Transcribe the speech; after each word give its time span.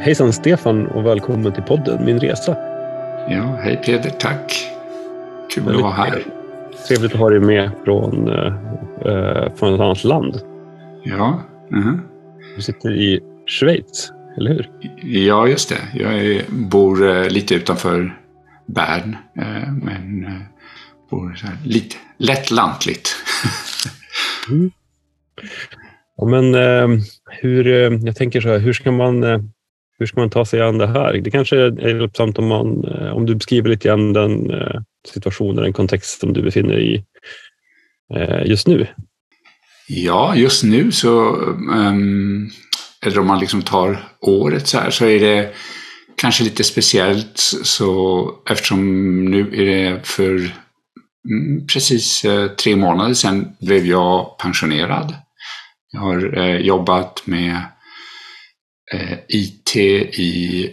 Hejsan 0.00 0.32
Stefan 0.32 0.86
och 0.86 1.06
välkommen 1.06 1.52
till 1.52 1.62
podden 1.62 2.04
Min 2.04 2.20
Resa. 2.20 2.56
Ja, 3.28 3.58
hej 3.62 3.80
Peder, 3.84 4.10
tack. 4.10 4.68
Kul 5.54 5.74
att 5.74 5.82
vara 5.82 5.92
här. 5.92 6.22
Trevligt 6.88 7.12
att 7.12 7.18
ha 7.18 7.30
dig 7.30 7.40
med 7.40 7.70
från, 7.84 8.28
eh, 8.28 9.54
från 9.54 9.74
ett 9.74 9.80
annat 9.80 10.04
land. 10.04 10.40
Ja. 11.04 11.42
Uh 11.72 11.78
-huh. 11.78 11.98
Du 12.56 12.62
sitter 12.62 12.90
i 12.90 13.20
Schweiz, 13.46 14.12
eller 14.36 14.50
hur? 14.50 14.70
Ja, 15.02 15.48
just 15.48 15.68
det. 15.68 16.00
Jag 16.00 16.14
är, 16.14 16.42
bor 16.48 17.10
eh, 17.10 17.28
lite 17.28 17.54
utanför 17.54 18.18
Bern, 18.66 19.16
eh, 19.36 19.72
men 19.72 20.24
eh, 20.24 20.32
bor 21.10 21.34
så 21.34 21.46
här, 21.46 21.56
lite 21.64 21.96
lättlantligt. 22.18 23.16
mm. 24.50 24.70
ja, 26.16 26.24
men 26.24 26.54
eh, 26.54 27.02
hur, 27.30 27.66
eh, 27.66 27.98
jag 28.04 28.16
tänker 28.16 28.40
så 28.40 28.48
här, 28.48 28.58
hur 28.58 28.72
ska 28.72 28.92
man 28.92 29.24
hur 30.00 30.06
ska 30.06 30.20
man 30.20 30.30
ta 30.30 30.44
sig 30.44 30.62
an 30.62 30.78
det 30.78 30.86
här? 30.86 31.12
Det 31.12 31.30
kanske 31.30 31.56
är 31.56 31.88
hjälpsamt 31.88 32.38
om, 32.38 32.46
man, 32.46 32.84
eh, 32.84 33.16
om 33.16 33.26
du 33.26 33.34
beskriver 33.34 33.68
lite 33.68 33.88
grann 33.88 34.12
den 34.12 34.50
eh, 34.50 34.80
situationen, 35.08 35.62
den 35.62 35.72
kontext 35.72 36.20
som 36.20 36.32
du 36.32 36.42
befinner 36.42 36.74
dig 36.74 36.94
i 36.94 37.04
eh, 38.14 38.46
just 38.46 38.66
nu. 38.66 38.86
Ja, 39.88 40.36
just 40.36 40.62
nu 40.62 40.92
så, 40.92 41.36
um, 41.74 42.50
eller 43.06 43.18
om 43.18 43.26
man 43.26 43.40
liksom 43.40 43.62
tar 43.62 44.08
året 44.20 44.66
så 44.66 44.78
här, 44.78 44.90
så 44.90 45.04
är 45.04 45.20
det 45.20 45.52
kanske 46.16 46.44
lite 46.44 46.64
speciellt 46.64 47.38
så 47.62 48.30
eftersom 48.50 49.24
nu 49.24 49.40
är 49.40 49.66
det 49.66 50.06
för 50.06 50.34
mm, 51.28 51.66
precis 51.72 52.22
tre 52.58 52.76
månader 52.76 53.14
sedan 53.14 53.48
blev 53.60 53.86
jag 53.86 54.38
pensionerad. 54.38 55.14
Jag 55.92 56.00
har 56.00 56.20
jobbat 56.58 57.22
med 57.24 57.62
Eh, 58.92 59.18
IT 59.28 59.76
i 59.76 60.64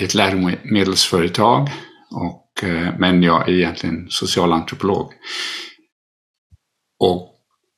ett 0.00 0.14
läromedelsföretag. 0.14 1.68
Och, 2.10 2.64
eh, 2.64 2.94
men 2.98 3.22
jag 3.22 3.48
är 3.48 3.52
egentligen 3.52 4.06
socialantropolog. 4.10 5.12
Och 6.98 7.28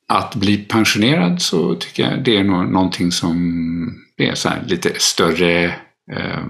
att 0.08 0.34
bli 0.34 0.56
pensionerad 0.56 1.42
så 1.42 1.74
tycker 1.74 2.10
jag 2.10 2.24
det 2.24 2.36
är 2.36 2.44
nog 2.44 2.72
någonting 2.72 3.12
som 3.12 3.34
det 4.16 4.28
är 4.28 4.34
så 4.34 4.50
lite 4.66 4.92
större 4.96 5.64
eh, 6.12 6.44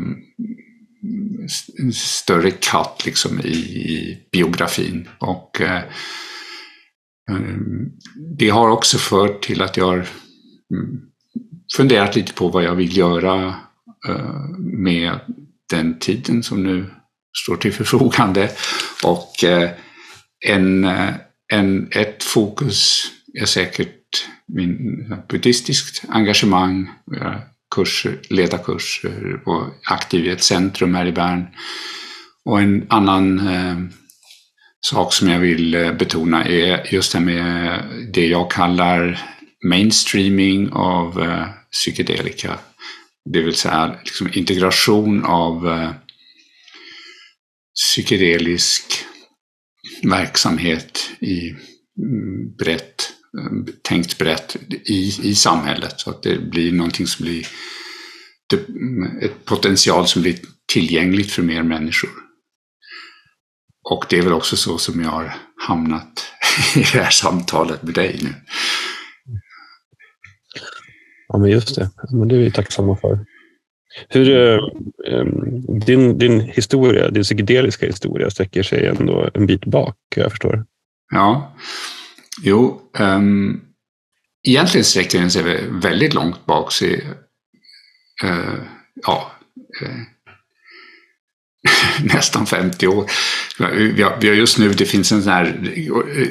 större 1.92 2.50
katt 2.50 3.02
liksom 3.06 3.40
i, 3.40 3.48
i 3.48 4.18
biografin. 4.32 5.08
Och 5.18 5.60
eh, 5.60 5.82
ehm, 7.30 7.90
det 8.38 8.48
har 8.48 8.68
också 8.68 8.98
fört 8.98 9.42
till 9.42 9.62
att 9.62 9.76
jag 9.76 9.86
har 9.86 10.08
mm, 10.74 11.00
funderat 11.76 12.16
lite 12.16 12.32
på 12.32 12.48
vad 12.48 12.64
jag 12.64 12.74
vill 12.74 12.96
göra 12.96 13.54
eh, 14.08 14.48
med 14.58 15.18
den 15.70 15.98
tiden 15.98 16.42
som 16.42 16.62
nu 16.62 16.86
står 17.42 17.56
till 17.56 17.72
förfogande. 17.72 18.50
Och 19.04 19.44
eh, 19.44 19.70
en, 20.46 20.84
eh, 20.84 21.14
en, 21.52 21.88
ett 21.90 22.24
fokus 22.24 23.02
är 23.40 23.46
säkert 23.46 24.00
min 24.46 25.14
buddhistiskt 25.28 26.04
engagemang, 26.08 26.90
kurser, 27.74 28.20
leda 28.30 28.58
kurser 28.58 29.40
och 29.46 29.62
aktiv 29.90 30.26
i 30.26 30.30
ett 30.30 30.42
centrum 30.42 30.94
här 30.94 31.06
i 31.06 31.12
Bern. 31.12 31.46
Och 32.44 32.60
en 32.60 32.86
annan 32.88 33.48
eh, 33.48 33.78
sak 34.80 35.12
som 35.12 35.28
jag 35.28 35.38
vill 35.38 35.94
betona 35.98 36.44
är 36.44 36.94
just 36.94 37.12
det 37.12 37.20
med 37.20 37.82
det 38.12 38.26
jag 38.26 38.50
kallar 38.50 39.33
mainstreaming 39.64 40.72
av 40.72 41.22
eh, 41.22 41.46
psykedelika. 41.72 42.58
Det 43.32 43.42
vill 43.42 43.54
säga 43.54 43.98
liksom 44.04 44.30
integration 44.32 45.24
av 45.24 45.68
eh, 45.68 45.90
psykedelisk 47.74 48.84
verksamhet 50.02 51.10
i 51.20 51.50
mm, 51.50 52.56
brett, 52.58 53.12
tänkt 53.82 54.18
brett 54.18 54.56
i, 54.70 55.20
i 55.22 55.34
samhället 55.34 56.00
så 56.00 56.10
att 56.10 56.22
det 56.22 56.38
blir 56.38 56.72
någonting 56.72 57.06
som 57.06 57.24
blir 57.24 57.46
mm, 58.52 59.18
ett 59.18 59.44
potential 59.44 60.06
som 60.06 60.22
blir 60.22 60.38
tillgängligt 60.72 61.32
för 61.32 61.42
mer 61.42 61.62
människor. 61.62 62.10
Och 63.90 64.04
det 64.08 64.18
är 64.18 64.22
väl 64.22 64.32
också 64.32 64.56
så 64.56 64.78
som 64.78 65.02
jag 65.02 65.10
har 65.10 65.36
hamnat 65.56 66.26
i 66.76 66.78
det 66.78 67.02
här 67.02 67.10
samtalet 67.10 67.82
med 67.82 67.94
dig 67.94 68.20
nu. 68.22 68.34
Ja, 71.34 71.38
men 71.38 71.50
just 71.50 71.74
det. 71.74 71.90
Men 72.12 72.28
det 72.28 72.34
är 72.34 72.38
vi 72.38 72.50
tacksamma 72.50 72.96
för. 72.96 73.18
Hur, 74.08 74.30
eh, 74.30 74.58
ehm, 75.12 75.80
din, 75.80 76.18
din 76.18 76.40
historia, 76.40 77.10
din 77.10 77.22
psykedeliska 77.22 77.86
historia 77.86 78.30
sträcker 78.30 78.62
sig 78.62 78.86
ändå 78.86 79.30
en 79.34 79.46
bit 79.46 79.64
bak, 79.64 79.96
jag 80.16 80.30
förstår. 80.30 80.64
Ja, 81.12 81.56
jo. 82.42 82.80
Um, 82.98 83.60
egentligen 84.48 84.84
sträcker 84.84 85.18
den 85.18 85.30
sig 85.30 85.68
väldigt 85.70 86.14
långt 86.14 86.46
bak. 86.46 86.72
Så, 86.72 86.84
uh, 86.84 87.00
ja, 89.06 89.32
uh, 89.82 90.02
nästan 92.14 92.46
50 92.46 92.86
år. 92.86 93.10
Vi 93.58 94.02
har, 94.02 94.20
vi 94.20 94.28
har, 94.28 94.34
just 94.34 94.58
nu, 94.58 94.68
det 94.68 94.84
finns 94.84 95.12
en 95.12 95.22
sån 95.22 95.32
här, 95.32 95.72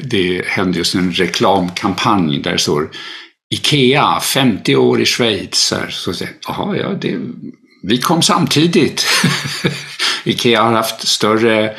det 0.04 0.46
händer 0.46 0.78
just 0.78 0.96
en 0.96 1.12
reklamkampanj 1.12 2.42
där 2.42 2.52
det 2.52 2.58
står 2.58 2.90
Ikea, 3.54 4.20
50 4.20 4.76
år 4.76 5.02
i 5.02 5.06
Schweiz. 5.06 5.74
Så 5.90 6.14
säger 6.14 6.34
jag, 6.48 6.78
ja, 6.78 6.90
det, 7.02 7.20
vi 7.84 7.98
kom 7.98 8.22
samtidigt. 8.22 9.06
Ikea 10.24 10.64
har 10.64 10.72
haft 10.72 11.08
större 11.08 11.76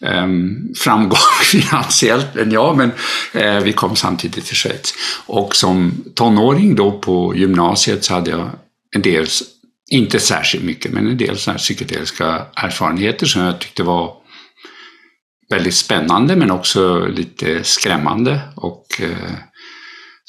um, 0.00 0.74
framgång 0.76 1.18
finansiellt 1.42 2.36
än 2.36 2.50
jag, 2.52 2.76
men 2.76 2.90
uh, 3.34 3.60
vi 3.60 3.72
kom 3.72 3.96
samtidigt 3.96 4.46
till 4.46 4.56
Schweiz. 4.56 4.94
Och 5.26 5.56
som 5.56 6.04
tonåring 6.14 6.74
då 6.74 6.98
på 6.98 7.36
gymnasiet 7.36 8.04
så 8.04 8.14
hade 8.14 8.30
jag 8.30 8.50
en 8.96 9.02
del, 9.02 9.26
inte 9.90 10.20
särskilt 10.20 10.64
mycket, 10.64 10.92
men 10.92 11.06
en 11.06 11.16
del 11.16 11.38
så 11.38 11.50
här 11.50 11.58
psykedeliska 11.58 12.46
erfarenheter 12.54 13.26
som 13.26 13.42
jag 13.42 13.58
tyckte 13.58 13.82
var 13.82 14.12
väldigt 15.50 15.74
spännande 15.74 16.36
men 16.36 16.50
också 16.50 17.06
lite 17.06 17.64
skrämmande. 17.64 18.40
Och 18.56 18.86
uh, 19.02 19.34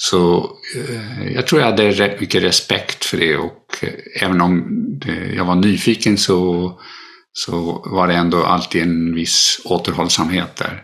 så 0.02 0.52
eh, 0.76 1.34
jag 1.34 1.48
tror 1.48 1.62
jag 1.62 1.70
hade 1.70 1.92
rätt 1.92 2.20
mycket 2.20 2.44
respekt 2.44 3.06
för 3.06 3.18
det 3.18 3.38
och 3.38 3.66
eh, 3.82 4.24
även 4.24 4.42
om 4.42 4.64
eh, 5.08 5.36
jag 5.36 5.46
var 5.46 5.56
nyfiken 5.56 6.18
så, 6.18 6.72
så 7.32 7.84
var 7.86 8.08
det 8.08 8.14
ändå 8.14 8.44
alltid 8.44 8.82
en 8.82 9.16
viss 9.16 9.62
återhållsamhet 9.66 10.56
där. 10.56 10.84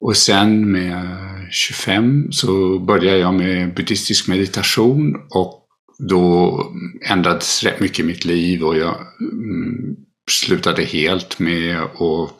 Och 0.00 0.16
sen 0.16 0.72
med 0.72 1.18
25 1.50 2.32
så 2.32 2.78
började 2.78 3.18
jag 3.18 3.34
med 3.34 3.74
buddhistisk 3.74 4.28
meditation 4.28 5.16
och 5.30 5.66
då 6.08 6.60
ändrades 7.08 7.62
rätt 7.62 7.80
mycket 7.80 7.98
i 7.98 8.02
mitt 8.02 8.24
liv 8.24 8.64
och 8.64 8.76
jag 8.76 8.96
mm, 9.20 9.96
slutade 10.30 10.84
helt 10.84 11.38
med 11.38 11.80
att 11.80 12.34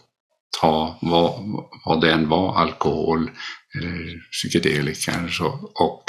ta 0.60 0.98
vad, 1.02 1.32
vad 1.84 2.00
det 2.00 2.12
än 2.12 2.28
var, 2.28 2.56
alkohol, 2.56 3.30
eller 3.78 4.20
psykedelika. 4.32 5.28
Så. 5.28 5.72
Och 5.74 6.04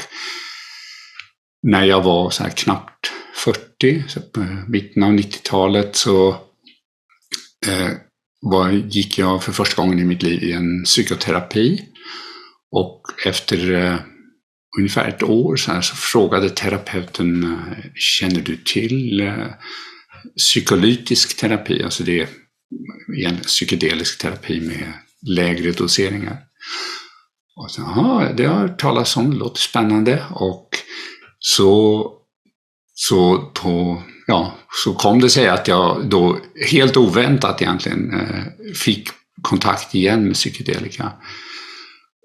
när 1.67 1.83
jag 1.83 2.01
var 2.01 2.29
så 2.29 2.43
här 2.43 2.49
knappt 2.49 3.11
40, 3.35 4.03
så 4.07 4.21
på 4.21 4.45
mitten 4.67 5.03
av 5.03 5.11
90-talet, 5.11 5.95
så 5.95 6.29
eh, 7.67 7.91
var, 8.41 8.71
gick 8.71 9.17
jag 9.17 9.43
för 9.43 9.51
första 9.51 9.81
gången 9.81 9.99
i 9.99 10.03
mitt 10.03 10.23
liv 10.23 10.43
i 10.43 10.51
en 10.51 10.83
psykoterapi. 10.83 11.81
Och 12.71 13.01
efter 13.25 13.73
eh, 13.73 13.99
ungefär 14.77 15.09
ett 15.09 15.23
år 15.23 15.55
så, 15.55 15.71
här, 15.71 15.81
så 15.81 15.95
frågade 15.95 16.49
terapeuten, 16.49 17.43
eh, 17.43 17.91
känner 17.95 18.41
du 18.41 18.57
till 18.57 19.21
eh, 19.21 19.47
psykolytisk 20.37 21.37
terapi? 21.37 21.83
Alltså 21.83 22.03
det 22.03 22.19
är 22.19 22.27
en 23.25 23.37
psykedelisk 23.37 24.21
terapi 24.21 24.61
med 24.61 24.93
lägre 25.27 25.71
doseringar. 25.71 26.37
Och 27.55 27.71
så, 27.71 27.81
aha, 27.81 28.31
det 28.37 28.45
har 28.45 28.61
jag 28.61 28.79
talas 28.79 29.17
om, 29.17 29.31
det 29.31 29.37
låter 29.37 29.59
spännande. 29.59 30.23
Och 30.29 30.69
så, 31.39 32.11
så, 32.93 33.37
på, 33.37 34.03
ja, 34.27 34.55
så 34.83 34.93
kom 34.93 35.21
det 35.21 35.29
sig 35.29 35.49
att 35.49 35.67
jag 35.67 36.09
då 36.09 36.39
helt 36.69 36.97
oväntat 36.97 37.61
egentligen 37.61 38.13
eh, 38.13 38.73
fick 38.75 39.09
kontakt 39.41 39.95
igen 39.95 40.25
med 40.25 40.33
psykedelika. 40.33 41.11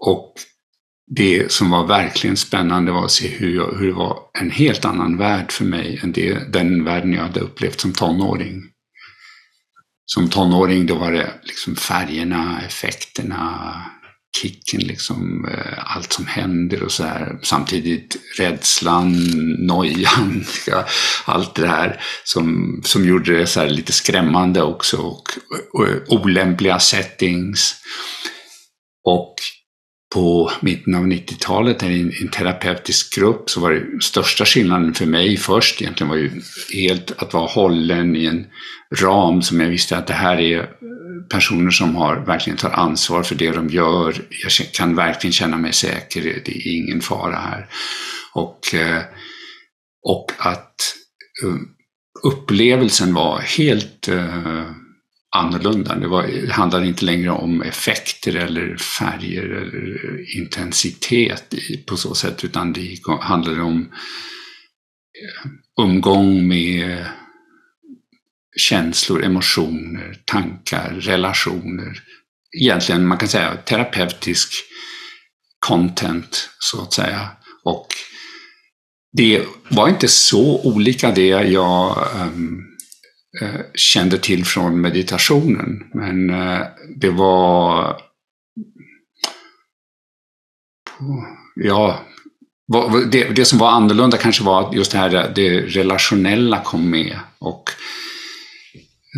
Och 0.06 0.34
det 1.16 1.52
som 1.52 1.70
var 1.70 1.86
verkligen 1.86 2.36
spännande 2.36 2.92
var 2.92 3.04
att 3.04 3.10
se 3.10 3.28
hur, 3.28 3.56
jag, 3.56 3.78
hur 3.78 3.86
det 3.86 3.92
var 3.92 4.18
en 4.40 4.50
helt 4.50 4.84
annan 4.84 5.16
värld 5.16 5.52
för 5.52 5.64
mig 5.64 6.00
än 6.02 6.12
det, 6.12 6.52
den 6.52 6.84
världen 6.84 7.12
jag 7.12 7.22
hade 7.22 7.40
upplevt 7.40 7.80
som 7.80 7.92
tonåring. 7.92 8.62
Som 10.04 10.28
tonåring 10.28 10.86
då 10.86 10.94
var 10.94 11.12
det 11.12 11.32
liksom 11.42 11.76
färgerna, 11.76 12.62
effekterna, 12.66 13.72
kicken, 14.36 14.80
liksom, 14.80 15.48
eh, 15.52 15.96
allt 15.96 16.12
som 16.12 16.26
händer 16.26 16.82
och 16.82 16.92
så 16.92 17.04
här. 17.04 17.38
Samtidigt 17.42 18.16
rädslan, 18.38 19.12
nojan, 19.66 20.44
allt 21.24 21.54
det 21.54 21.68
här 21.68 22.00
som, 22.24 22.80
som 22.84 23.08
gjorde 23.08 23.38
det 23.38 23.46
så 23.46 23.66
lite 23.66 23.92
skrämmande 23.92 24.62
också 24.62 24.96
och, 24.96 25.28
och, 25.72 25.86
och 26.08 26.24
olämpliga 26.24 26.78
settings. 26.78 27.76
Och 29.04 29.34
på 30.14 30.50
mitten 30.60 30.94
av 30.94 31.06
90-talet 31.06 31.82
i 31.82 31.86
en, 31.86 32.12
en 32.20 32.28
terapeutisk 32.28 33.16
grupp 33.16 33.50
så 33.50 33.60
var 33.60 33.70
det 33.70 34.02
största 34.02 34.44
skillnaden 34.44 34.94
för 34.94 35.06
mig 35.06 35.36
först 35.36 35.82
egentligen 35.82 36.08
var 36.08 36.16
ju 36.16 36.30
helt 36.74 37.22
att 37.22 37.32
vara 37.32 37.46
hållen 37.46 38.16
i 38.16 38.26
en 38.26 38.46
ram 39.02 39.42
som 39.42 39.60
jag 39.60 39.68
visste 39.68 39.96
att 39.96 40.06
det 40.06 40.14
här 40.14 40.40
är 40.40 40.68
personer 41.28 41.70
som 41.70 41.96
har, 41.96 42.16
verkligen 42.16 42.56
tar 42.56 42.70
ansvar 42.70 43.22
för 43.22 43.34
det 43.34 43.50
de 43.50 43.68
gör. 43.68 44.24
Jag 44.30 44.72
kan 44.72 44.94
verkligen 44.94 45.32
känna 45.32 45.56
mig 45.56 45.72
säker, 45.72 46.22
det 46.22 46.56
är 46.56 46.76
ingen 46.76 47.00
fara 47.00 47.36
här. 47.36 47.68
Och, 48.32 48.74
eh, 48.74 49.02
och 50.02 50.32
att 50.38 50.94
eh, 51.44 51.56
upplevelsen 52.22 53.14
var 53.14 53.38
helt 53.40 54.08
eh, 54.08 54.70
annorlunda. 55.36 55.96
Det, 55.96 56.08
var, 56.08 56.26
det 56.26 56.52
handlade 56.52 56.86
inte 56.86 57.04
längre 57.04 57.30
om 57.30 57.62
effekter 57.62 58.36
eller 58.36 58.76
färger 58.76 59.42
eller 59.42 60.36
intensitet 60.40 61.54
på 61.86 61.96
så 61.96 62.14
sätt, 62.14 62.44
utan 62.44 62.72
det 62.72 62.98
handlade 63.20 63.62
om 63.62 63.92
umgång 65.82 66.48
med 66.48 67.06
känslor, 68.56 69.24
emotioner, 69.24 70.22
tankar, 70.24 70.90
relationer. 70.90 72.02
Egentligen, 72.60 73.06
man 73.06 73.18
kan 73.18 73.28
säga 73.28 73.56
terapeutisk 73.56 74.52
content, 75.66 76.50
så 76.58 76.82
att 76.82 76.92
säga. 76.92 77.28
Och 77.64 77.86
det 79.12 79.44
var 79.68 79.88
inte 79.88 80.08
så 80.08 80.60
olika 80.64 81.10
det 81.10 81.26
jag 81.26 82.08
um, 82.20 82.66
uh, 83.42 83.60
kände 83.74 84.18
till 84.18 84.44
från 84.44 84.80
meditationen, 84.80 85.82
men 85.94 86.30
uh, 86.30 86.66
det 86.96 87.10
var 87.10 87.96
ja, 91.54 92.00
det, 93.10 93.24
det, 93.24 93.44
som 93.44 93.58
var 93.58 93.70
annorlunda 93.70 94.16
kanske 94.16 94.44
var 94.44 94.68
att 94.68 94.74
just 94.74 94.92
det 94.92 94.98
här 94.98 95.32
det 95.34 95.60
relationella 95.60 96.62
kom 96.64 96.90
med. 96.90 97.18
Och 97.38 97.70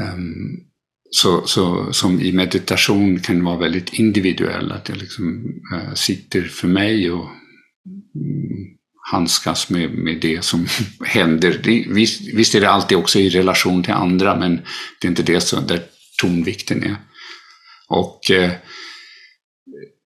Ehm, 0.00 0.73
så, 1.11 1.47
så, 1.47 1.93
som 1.93 2.21
i 2.21 2.33
meditation 2.33 3.21
kan 3.21 3.44
vara 3.44 3.59
väldigt 3.59 3.93
individuell, 3.93 4.73
att 4.73 4.89
jag 4.89 4.99
liksom 4.99 5.44
uh, 5.75 5.94
sitter 5.94 6.43
för 6.43 6.69
mig 6.69 7.11
och 7.11 7.25
um, 7.25 8.79
handskas 9.11 9.71
med, 9.71 9.91
med 9.91 10.21
det 10.21 10.44
som 10.44 10.67
händer. 11.05 11.61
Det, 11.65 11.87
visst, 11.89 12.35
visst, 12.35 12.55
är 12.55 12.61
det 12.61 12.71
alltid 12.71 12.99
också 12.99 13.19
i 13.19 13.29
relation 13.29 13.83
till 13.83 13.93
andra, 13.93 14.39
men 14.39 14.56
det 15.00 15.06
är 15.06 15.11
inte 15.11 15.23
det 15.23 15.41
som, 15.41 15.67
där 15.67 15.83
tonvikten 16.21 16.83
är. 16.83 16.97
Och, 17.88 18.21
uh, 18.31 18.50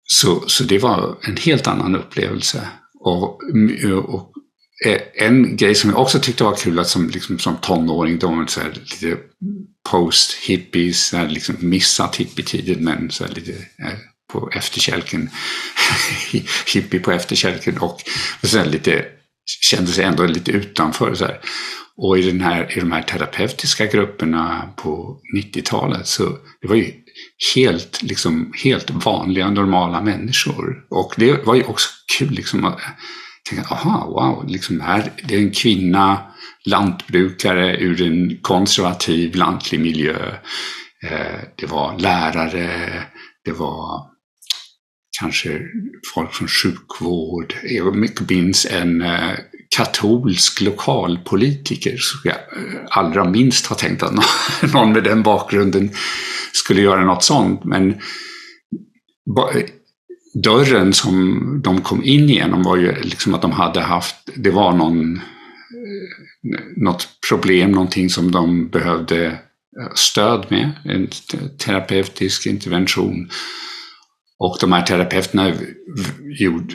så, 0.04 0.44
så 0.48 0.64
det 0.64 0.78
var 0.78 1.18
en 1.22 1.38
helt 1.38 1.68
annan 1.68 1.96
upplevelse. 1.96 2.68
Och, 3.00 3.40
och 4.06 4.31
Eh, 4.86 5.02
en 5.14 5.58
grej 5.58 5.76
som 5.76 5.90
jag 5.90 6.00
också 6.00 6.20
tyckte 6.20 6.44
var 6.44 6.56
kul, 6.56 6.80
att 6.80 6.88
som, 6.88 7.10
liksom, 7.10 7.40
som 7.40 7.58
tonåring, 7.58 8.20
då 8.20 8.28
var 8.28 8.46
så 8.48 8.62
här, 8.62 8.70
lite 8.70 9.18
post-hippies, 9.90 11.28
liksom 11.28 11.56
missat 11.60 12.16
hippietiden 12.16 12.84
men 12.84 13.12
så 13.12 13.28
lite 13.28 13.52
eh, 13.52 13.98
på 14.34 14.50
efterkälken. 14.54 15.30
hippie 16.74 17.00
på 17.00 17.12
efterkälken 17.12 17.78
och, 17.78 18.02
så 18.44 18.58
här, 18.58 18.66
lite, 18.66 19.06
kände 19.62 19.92
sig 19.92 20.04
ändå 20.04 20.26
lite 20.26 20.52
utanför. 20.52 21.16
Så 21.16 21.26
här. 21.26 21.40
Och 21.98 22.20
i, 22.20 22.22
den 22.22 22.42
här, 22.42 22.78
i 22.78 22.80
de 22.80 22.92
här 22.92 23.02
terapeutiska 23.02 23.86
grupperna 23.86 24.74
på 24.76 25.20
90-talet 25.38 26.08
så 26.08 26.38
det 26.62 26.68
var 26.68 26.76
ju 26.76 26.94
helt, 27.56 28.02
liksom, 28.02 28.54
helt 28.64 28.90
vanliga, 28.90 29.50
normala 29.50 30.02
människor. 30.02 30.86
Och 30.90 31.14
det 31.18 31.46
var 31.46 31.56
ju 31.56 31.64
också 31.64 31.90
kul 32.18 32.32
liksom, 32.32 32.66
att 32.66 32.80
tänkte, 33.50 33.74
aha, 33.74 34.06
wow, 34.06 34.48
liksom 34.48 34.82
här, 34.82 35.12
det 35.24 35.36
är 35.36 35.40
en 35.40 35.52
kvinna 35.52 36.20
lantbrukare 36.66 37.78
ur 37.78 38.02
en 38.02 38.38
konservativ 38.42 39.36
lantlig 39.36 39.80
miljö. 39.80 40.36
Eh, 41.04 41.40
det 41.56 41.66
var 41.66 42.00
lärare, 42.00 42.94
det 43.46 43.52
var 43.52 44.12
kanske 45.20 45.62
folk 46.16 46.34
från 46.34 46.48
sjukvård. 46.48 47.56
Jag 47.64 47.96
minns 48.30 48.66
en 48.66 49.02
eh, 49.02 49.32
katolsk 49.76 50.62
lokalpolitiker 50.62 51.98
som 51.98 52.20
jag 52.24 52.36
eh, 52.36 52.80
allra 52.90 53.30
minst 53.30 53.66
har 53.66 53.76
tänkt 53.76 54.04
att 54.04 54.14
någon 54.74 54.94
med 54.94 55.04
den 55.04 55.24
bakgrunden 55.24 55.90
skulle 56.54 56.82
göra 56.82 57.06
något 57.06 57.24
sånt. 57.24 57.64
Men 57.66 58.02
dörren 60.34 60.94
som 60.94 61.62
de 61.64 61.82
kom 61.82 62.04
in 62.04 62.30
genom 62.30 62.64
var 62.64 62.78
ju 62.78 63.02
liksom 63.02 63.34
att 63.34 63.42
de 63.42 63.52
hade 63.52 63.82
haft, 63.82 64.16
det 64.36 64.52
var 64.52 64.74
någon 64.74 65.16
eh, 65.16 65.22
något 66.76 67.08
problem, 67.30 67.72
någonting 67.72 68.10
som 68.10 68.32
de 68.32 68.70
behövde 68.70 69.26
eh, 69.26 69.94
stöd 69.96 70.46
med, 70.50 70.72
en 70.86 71.08
terapeutisk 71.58 72.46
intervention. 72.46 73.30
Och 74.40 74.58
de 74.62 74.72
här 74.72 74.82
terapeuterna, 74.82 75.54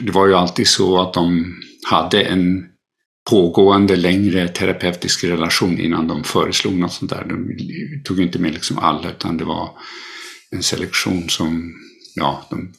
det 0.01 0.11
var 0.11 0.27
ju 0.27 0.33
alltid 0.33 0.67
så 0.67 1.01
att 1.01 1.13
de 1.13 1.55
hade 1.89 2.21
en 2.21 2.65
pågående 3.29 3.95
längre 3.95 4.47
terapeutisk 4.47 5.23
relation 5.23 5.79
innan 5.79 6.07
de 6.07 6.23
föreslog 6.23 6.73
något 6.73 6.93
sånt 6.93 7.11
där. 7.11 7.25
De 7.25 7.55
tog 8.03 8.19
inte 8.19 8.39
med 8.39 8.53
liksom 8.53 8.77
alla 8.77 9.09
utan 9.09 9.37
det 9.37 9.45
var 9.45 9.69
en 10.51 10.63
selektion 10.63 11.29
som, 11.29 11.73
ja, 12.15 12.47
de 12.49 12.73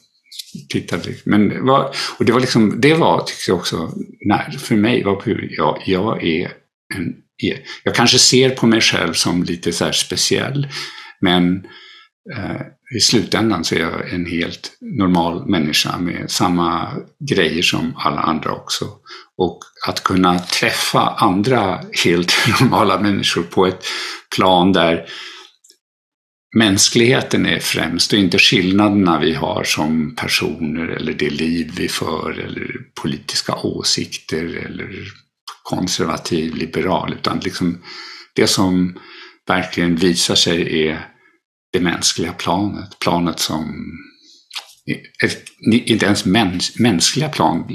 tittade. 0.69 1.13
Men 1.23 1.49
det 1.49 1.61
var, 1.61 1.95
och 2.17 2.25
det 2.25 2.31
var 2.31 2.39
liksom, 2.39 2.81
det 2.81 2.93
var 2.93 3.23
tycker 3.23 3.51
jag 3.51 3.57
också, 3.57 3.91
när, 4.25 4.51
för 4.51 4.75
mig 4.75 5.03
var 5.03 5.23
jag, 5.49 5.83
jag 5.85 6.23
är 6.23 6.51
en, 6.95 7.15
jag 7.83 7.95
kanske 7.95 8.19
ser 8.19 8.49
på 8.49 8.67
mig 8.67 8.81
själv 8.81 9.13
som 9.13 9.43
lite 9.43 9.71
så 9.71 9.91
speciell, 9.91 10.67
men 11.21 11.55
eh, 12.35 12.61
i 12.95 12.99
slutändan 12.99 13.63
så 13.63 13.75
är 13.75 13.79
jag 13.79 14.13
en 14.13 14.25
helt 14.25 14.71
normal 14.81 15.49
människa 15.49 15.97
med 15.97 16.31
samma 16.31 16.91
grejer 17.29 17.61
som 17.61 17.93
alla 17.97 18.21
andra 18.21 18.51
också. 18.51 18.85
Och 19.37 19.59
att 19.87 20.03
kunna 20.03 20.39
träffa 20.39 20.99
andra 20.99 21.79
helt 22.03 22.33
normala 22.61 22.99
människor 22.99 23.43
på 23.43 23.67
ett 23.67 23.85
plan 24.35 24.73
där 24.73 25.05
mänskligheten 26.55 27.45
är 27.45 27.59
främst 27.59 28.13
och 28.13 28.19
inte 28.19 28.39
skillnaderna 28.39 29.19
vi 29.19 29.33
har 29.33 29.63
som 29.63 30.15
personer 30.15 30.87
eller 30.87 31.13
det 31.13 31.29
liv 31.29 31.71
vi 31.77 31.87
för 31.87 32.31
eller 32.31 32.71
politiska 33.01 33.55
åsikter 33.55 34.65
eller 34.65 34.89
konservativ, 35.63 36.55
liberal, 36.55 37.13
utan 37.13 37.39
liksom 37.39 37.83
det 38.35 38.47
som 38.47 38.99
verkligen 39.47 39.95
visar 39.95 40.35
sig 40.35 40.87
är 40.87 41.07
det 41.73 41.79
mänskliga 41.79 42.33
planet. 42.33 42.99
Planet 42.99 43.39
som, 43.39 43.91
inte 45.71 46.05
ens 46.05 46.25
mäns, 46.25 46.79
mänskliga 46.79 47.29
plan, 47.29 47.65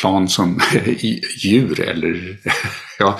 plan 0.00 0.28
som 0.28 0.60
djur 1.42 1.80
eller 1.80 2.38
ja, 2.98 3.18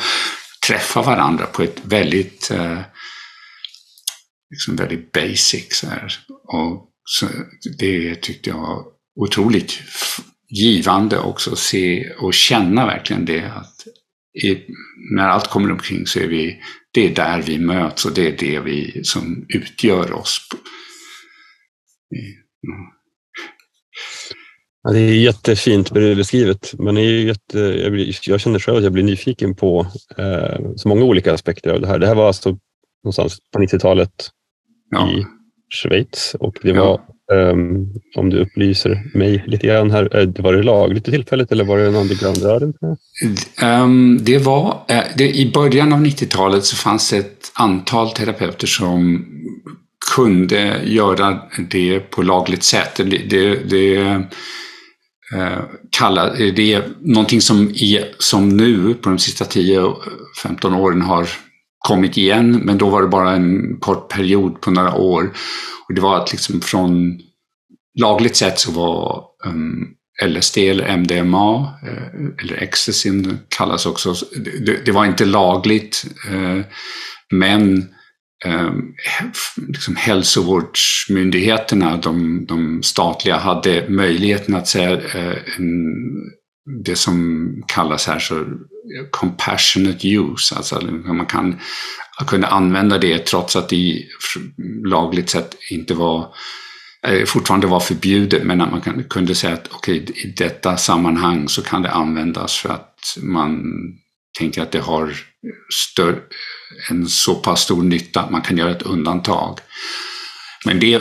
träffar 0.67 1.03
varandra 1.03 1.47
på 1.47 1.63
ett 1.63 1.81
väldigt, 1.85 2.51
eh, 2.51 2.81
liksom 4.55 4.77
väldigt 4.77 5.13
basic. 5.13 5.67
Så 5.71 5.87
här. 5.87 6.13
Och 6.45 6.91
så 7.05 7.27
det 7.79 8.15
tyckte 8.15 8.51
jag 8.51 8.59
var 8.59 8.85
otroligt 9.21 9.83
givande 10.49 11.19
också 11.19 11.53
att 11.53 11.59
se 11.59 12.11
och 12.11 12.35
känna 12.35 12.87
verkligen 12.87 13.25
det. 13.25 13.45
att 13.45 13.87
i, 14.45 14.63
när 15.15 15.29
allt 15.29 15.51
kommer 15.51 15.73
omkring 15.73 16.07
så 16.07 16.21
är 16.21 16.29
vi, 16.29 16.63
det 16.93 17.07
är 17.07 17.15
där 17.15 17.43
vi 17.43 17.59
möts 17.59 18.05
och 18.05 18.15
det 18.15 18.29
är 18.29 18.37
det 18.39 18.61
vi 18.61 19.05
som 19.05 19.47
utgör 19.49 20.13
oss. 20.13 20.41
Ja, 24.83 24.91
det 24.93 24.99
är 24.99 25.15
jättefint 25.15 25.93
beskrivet. 25.93 26.75
Man 26.79 26.97
är 26.97 27.03
jätte, 27.03 27.59
jag, 27.59 27.93
blir, 27.93 28.17
jag, 28.23 28.41
känner 28.41 28.59
själv 28.59 28.77
att 28.77 28.83
jag 28.83 28.93
blir 28.93 29.03
nyfiken 29.03 29.57
på 29.57 29.87
eh, 30.19 30.75
så 30.77 30.89
många 30.89 31.05
olika 31.05 31.35
aspekter 31.35 31.71
av 31.71 31.81
det 31.81 31.87
här. 31.87 31.99
Det 31.99 32.07
här 32.07 32.15
var 32.15 32.27
alltså 32.27 32.59
någonstans 33.05 33.39
på 33.53 33.59
90-talet 33.59 34.31
ja. 34.95 35.11
i 35.11 35.27
Schweiz 35.75 36.37
och 36.41 36.59
det 36.63 36.73
var 36.73 37.01
Um, 37.33 37.89
om 38.17 38.31
du 38.31 38.41
upplyser 38.41 39.03
mig 39.15 39.45
lite 39.47 39.67
grann 39.67 39.91
här. 39.91 40.17
Eh, 40.17 40.43
var 40.43 40.53
det 40.53 40.63
lagligt 40.63 41.09
i 41.09 41.11
tillfället 41.11 41.53
eller 41.53 41.65
var 41.65 41.79
det 41.79 41.87
en 41.87 41.95
underground-rörelse? 41.95 42.97
Um, 43.63 44.19
det 44.25 44.39
var, 44.39 44.67
uh, 44.91 45.01
det, 45.17 45.37
I 45.37 45.53
början 45.53 45.93
av 45.93 46.01
90-talet 46.01 46.65
så 46.65 46.77
fanns 46.77 47.11
det 47.11 47.17
ett 47.17 47.53
antal 47.55 48.11
terapeuter 48.11 48.67
som 48.67 49.27
kunde 50.15 50.81
göra 50.85 51.41
det 51.71 52.01
på 52.01 52.23
lagligt 52.23 52.63
sätt. 52.63 52.97
Det, 52.97 53.05
det, 53.05 53.55
det, 53.55 53.97
eh, 55.35 55.61
kalla, 55.99 56.33
det 56.35 56.73
är 56.73 56.83
någonting 57.01 57.41
som, 57.41 57.69
är, 57.69 58.15
som 58.19 58.49
nu 58.49 58.95
på 58.95 59.09
de 59.09 59.19
sista 59.19 59.45
10-15 59.45 60.79
åren 60.79 61.03
har 61.03 61.29
kommit 61.89 62.17
igen, 62.17 62.61
men 62.65 62.79
då 62.79 62.91
var 62.91 63.03
det 63.03 63.09
bara 63.09 63.33
en 63.33 63.77
kort 63.81 64.13
period 64.13 64.61
på 64.61 64.71
några 64.71 64.95
år. 64.95 65.33
Och 65.89 65.95
det 65.95 66.01
var 66.01 66.17
att 66.17 66.33
liksom 66.33 66.61
från 66.61 67.21
lagligt 68.01 68.37
sett 68.37 68.59
så 68.59 68.73
var 68.73 69.25
ehm, 69.47 69.53
um, 69.53 69.95
LSD 70.23 70.59
eller 70.59 70.97
MDMA, 70.97 71.75
eh, 71.83 72.07
eller 72.43 72.63
ecstasy 72.63 73.11
kallas 73.49 73.87
också, 73.87 74.15
det, 74.67 74.85
det 74.85 74.93
var 74.93 75.05
inte 75.05 75.25
lagligt, 75.25 76.05
eh, 76.31 76.61
men 77.31 77.89
ehm, 78.45 78.93
liksom 79.69 79.97
hälsovårdsmyndigheterna, 79.97 81.97
de, 81.97 82.47
de, 82.47 82.83
statliga, 82.83 83.37
hade 83.37 83.89
möjligheten 83.89 84.55
att 84.55 84.69
säga 84.69 84.93
eh, 84.93 85.37
en, 85.57 85.95
det 86.85 86.97
som 86.97 87.49
kallas 87.67 88.07
här 88.07 88.19
så 88.19 88.45
compassionate 89.11 90.09
use, 90.09 90.55
alltså 90.55 90.81
man 91.05 91.27
kan 91.27 91.61
kunna 92.27 92.47
använda 92.47 92.99
det 92.99 93.19
trots 93.19 93.57
att 93.57 93.69
det 93.69 94.03
lagligt 94.85 95.31
sett 95.31 95.57
inte 95.71 95.95
var 95.95 96.35
eh, 97.07 97.25
fortfarande 97.25 97.67
var 97.67 97.81
förbjudet, 97.81 98.43
men 98.45 98.61
att 98.61 98.87
man 98.87 99.05
kunde 99.05 99.35
säga 99.35 99.55
att 99.55 99.69
okej, 99.71 100.03
okay, 100.03 100.17
i 100.17 100.35
detta 100.37 100.77
sammanhang 100.77 101.49
så 101.49 101.63
kan 101.63 101.83
det 101.83 101.91
användas 101.91 102.55
för 102.55 102.69
att 102.69 103.19
man 103.23 103.63
tänker 104.39 104.63
att 104.63 104.73
det 104.73 104.81
har 104.81 105.17
större, 105.75 106.19
en 106.91 107.07
så 107.07 107.35
pass 107.35 107.61
stor 107.61 107.83
nytta 107.83 108.21
att 108.21 108.31
man 108.31 108.43
kan 108.43 108.57
göra 108.57 108.71
ett 108.71 108.83
undantag. 108.83 109.59
Men 110.65 110.81
det, 110.81 110.99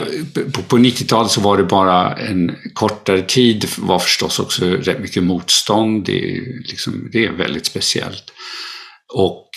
på 0.68 0.78
90-talet 0.78 1.30
så 1.30 1.40
var 1.40 1.56
det 1.56 1.64
bara 1.64 2.16
en 2.16 2.56
kortare 2.74 3.22
tid, 3.22 3.68
var 3.78 3.98
förstås 3.98 4.38
också 4.38 4.64
rätt 4.64 5.00
mycket 5.00 5.22
motstånd. 5.22 6.04
Det 6.04 6.36
är, 6.36 6.68
liksom, 6.68 7.08
det 7.12 7.26
är 7.26 7.32
väldigt 7.32 7.66
speciellt. 7.66 8.32
Och 9.14 9.48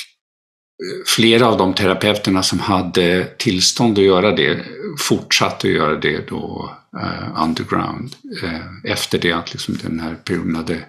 eh, 0.84 1.06
flera 1.16 1.48
av 1.48 1.58
de 1.58 1.74
terapeuterna 1.74 2.44
som 2.44 2.60
hade 2.60 3.26
tillstånd 3.38 3.98
att 3.98 4.06
göra 4.06 4.32
det 4.32 4.66
fortsatte 5.00 5.68
att 5.68 5.74
göra 5.74 5.96
det 5.96 6.30
då 6.30 6.72
eh, 7.02 7.44
underground 7.44 8.16
eh, 8.44 8.92
efter 8.92 9.20
det 9.20 9.32
att 9.32 9.54
liksom 9.54 9.78
den 9.84 10.00
här 10.00 10.16
perioden 10.16 10.56
hade 10.56 10.86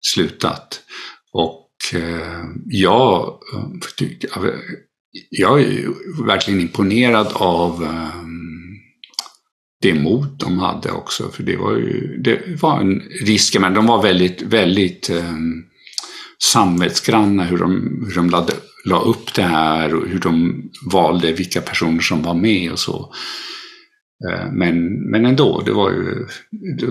slutat. 0.00 0.80
Och 1.32 1.64
Eh, 1.92 2.44
jag, 2.66 3.38
eh, 3.54 3.68
jag 5.30 5.60
är 5.60 5.88
verkligen 6.26 6.60
imponerad 6.60 7.26
av 7.32 7.84
ehm, 7.84 8.38
det 9.82 9.94
mod 9.94 10.36
de 10.38 10.58
hade 10.58 10.90
också. 10.90 11.30
För 11.30 11.42
det 11.42 11.56
var 11.56 11.76
ju 11.76 12.18
det 12.24 12.62
var 12.62 12.80
en 12.80 13.02
risk, 13.20 13.60
men 13.60 13.74
de 13.74 13.86
var 13.86 14.02
väldigt, 14.02 14.42
väldigt 14.42 15.10
um, 15.10 15.64
samvetsgranna 16.52 17.44
hur 17.44 17.58
de, 17.58 18.04
hur 18.06 18.14
de 18.14 18.30
lade, 18.30 18.52
la 18.84 19.00
upp 19.00 19.34
det 19.34 19.42
här 19.42 19.94
och 19.94 20.08
hur 20.08 20.18
de 20.18 20.62
valde 20.92 21.32
vilka 21.32 21.60
personer 21.60 22.00
som 22.00 22.22
var 22.22 22.34
med 22.34 22.72
och 22.72 22.78
så. 22.78 23.12
Eh, 24.28 24.52
men, 24.52 25.00
men 25.10 25.26
ändå, 25.26 25.62
det 25.66 25.72
var 25.72 25.90
ju, 25.90 26.26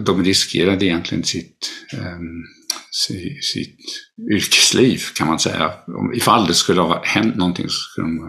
de 0.02 0.24
riskerade 0.24 0.86
egentligen 0.86 1.24
sitt 1.24 1.70
um, 1.94 2.44
sitt 3.42 3.80
yrkesliv 4.32 5.02
kan 5.16 5.28
man 5.28 5.40
säga. 5.40 5.72
Ifall 6.16 6.48
det 6.48 6.54
skulle 6.54 6.82
ha 6.82 7.04
hänt 7.06 7.36
någonting 7.36 7.70
så 7.70 7.80
skulle 7.80 8.08
de 8.08 8.20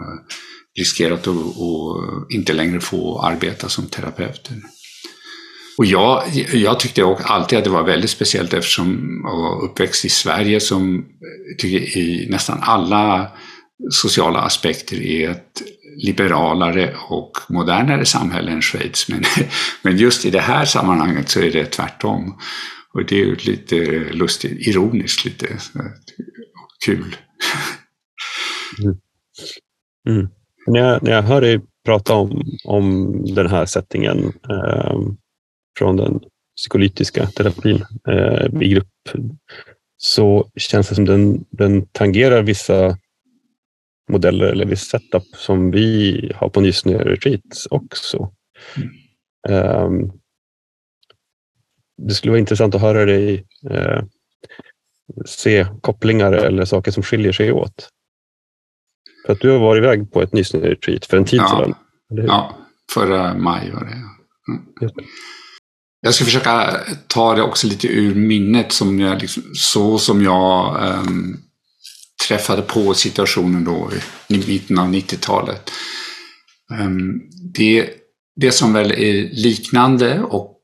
riskerat 0.77 1.27
att, 1.27 1.35
att 1.35 2.31
inte 2.33 2.53
längre 2.53 2.79
få 2.79 3.21
arbeta 3.21 3.69
som 3.69 3.85
terapeuter. 3.85 4.55
Och 5.77 5.85
jag, 5.85 6.23
jag 6.53 6.79
tyckte 6.79 7.03
alltid 7.23 7.57
att 7.57 7.63
det 7.63 7.69
var 7.69 7.83
väldigt 7.83 8.09
speciellt 8.09 8.53
eftersom 8.53 9.21
jag 9.23 9.37
var 9.37 9.63
uppväxt 9.63 10.05
i 10.05 10.09
Sverige 10.09 10.59
som 10.59 10.95
eh, 10.95 11.57
tycker 11.57 11.97
i 11.97 12.27
nästan 12.29 12.59
alla 12.61 13.27
sociala 13.91 14.39
aspekter 14.39 15.01
är 15.01 15.29
ett 15.29 15.61
liberalare 16.03 16.95
och 17.09 17.31
modernare 17.49 18.05
samhälle 18.05 18.51
än 18.51 18.61
Schweiz. 18.61 19.09
Men, 19.09 19.23
men 19.81 19.97
just 19.97 20.25
i 20.25 20.29
det 20.29 20.41
här 20.41 20.65
sammanhanget 20.65 21.29
så 21.29 21.39
är 21.39 21.51
det 21.51 21.65
tvärtom. 21.65 22.39
Och 22.93 23.05
det 23.05 23.15
är 23.15 23.25
ju 23.25 23.35
lite 23.35 23.75
lustigt, 24.13 24.67
ironiskt 24.67 25.25
lite 25.25 25.47
kul. 26.85 27.15
Mm. 28.83 28.97
Mm. 30.09 30.29
När, 30.67 30.79
jag, 30.79 31.03
när 31.03 31.11
jag 31.11 31.21
hör 31.21 31.41
dig 31.41 31.61
prata 31.85 32.13
om, 32.13 32.43
om 32.65 33.11
den 33.35 33.47
här 33.47 33.65
settingen 33.65 34.33
eh, 34.49 34.99
från 35.77 35.97
den 35.97 36.19
psykolytiska 36.57 37.25
terapin 37.25 37.85
eh, 38.07 38.61
i 38.61 38.69
grupp 38.69 38.87
så 39.97 40.51
känns 40.55 40.89
det 40.89 40.95
som 40.95 41.05
den, 41.05 41.45
den 41.49 41.85
tangerar 41.85 42.43
vissa 42.43 42.97
modeller 44.11 44.45
eller 44.45 44.65
viss 44.65 44.81
setup 44.81 45.23
som 45.35 45.71
vi 45.71 46.31
har 46.35 46.49
på 46.49 46.61
Nysnö 46.61 46.97
Retreats 46.97 47.67
också. 47.71 48.31
Mm. 48.77 49.85
Um, 49.85 50.18
det 52.07 52.13
skulle 52.13 52.31
vara 52.31 52.39
intressant 52.39 52.75
att 52.75 52.81
höra 52.81 53.05
dig 53.05 53.45
eh, 53.71 54.03
se 55.25 55.67
kopplingar 55.81 56.33
eller 56.33 56.65
saker 56.65 56.91
som 56.91 57.03
skiljer 57.03 57.31
sig 57.31 57.51
åt. 57.51 57.89
För 59.25 59.33
att 59.33 59.39
du 59.39 59.49
har 59.49 59.59
varit 59.59 59.83
iväg 59.83 60.11
på 60.11 60.21
ett 60.21 60.33
Nysnö-retreat 60.33 61.05
för 61.05 61.17
en 61.17 61.25
tid 61.25 61.39
ja. 61.39 61.49
sedan. 61.49 61.75
Ja, 62.27 62.57
förra 62.93 63.33
maj 63.33 63.71
var 63.71 63.83
det. 63.83 63.91
Mm. 63.91 65.05
Jag 66.01 66.13
ska 66.13 66.25
försöka 66.25 66.77
ta 67.07 67.35
det 67.35 67.41
också 67.41 67.67
lite 67.67 67.87
ur 67.87 68.15
minnet, 68.15 68.71
som 68.71 68.99
jag, 68.99 69.21
liksom, 69.21 69.43
så 69.53 69.97
som 69.97 70.23
jag 70.23 70.77
um, 71.07 71.37
träffade 72.27 72.61
på 72.61 72.93
situationen 72.93 73.63
då 73.63 73.89
i 74.27 74.37
mitten 74.37 74.79
av 74.79 74.87
90-talet. 74.87 75.71
Um, 76.71 76.79
ehm, 76.79 77.21
det, 77.53 77.89
det 78.35 78.51
som 78.51 78.73
väl 78.73 78.91
är 78.91 79.29
liknande 79.29 80.21
och 80.21 80.58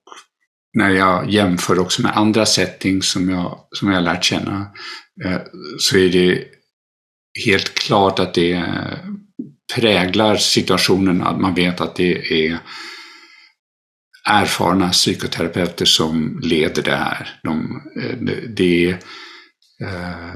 när 0.75 0.89
jag 0.89 1.29
jämför 1.29 1.79
också 1.79 2.01
med 2.01 2.17
andra 2.17 2.45
settings 2.45 3.11
som 3.11 3.29
jag, 3.29 3.59
som 3.71 3.91
jag 3.91 4.03
lärt 4.03 4.23
känna, 4.23 4.71
eh, 5.25 5.41
så 5.79 5.97
är 5.97 6.09
det 6.09 6.43
helt 7.45 7.73
klart 7.73 8.19
att 8.19 8.33
det 8.33 8.63
präglar 9.75 10.35
situationen, 10.35 11.21
att 11.21 11.39
man 11.39 11.53
vet 11.53 11.81
att 11.81 11.95
det 11.95 12.45
är 12.47 12.59
erfarna 14.29 14.89
psykoterapeuter 14.89 15.85
som 15.85 16.39
leder 16.43 16.83
det 16.83 16.95
här. 16.95 17.39
De, 17.43 17.81
eh, 18.01 18.17
de, 18.47 18.89
eh, 19.81 20.35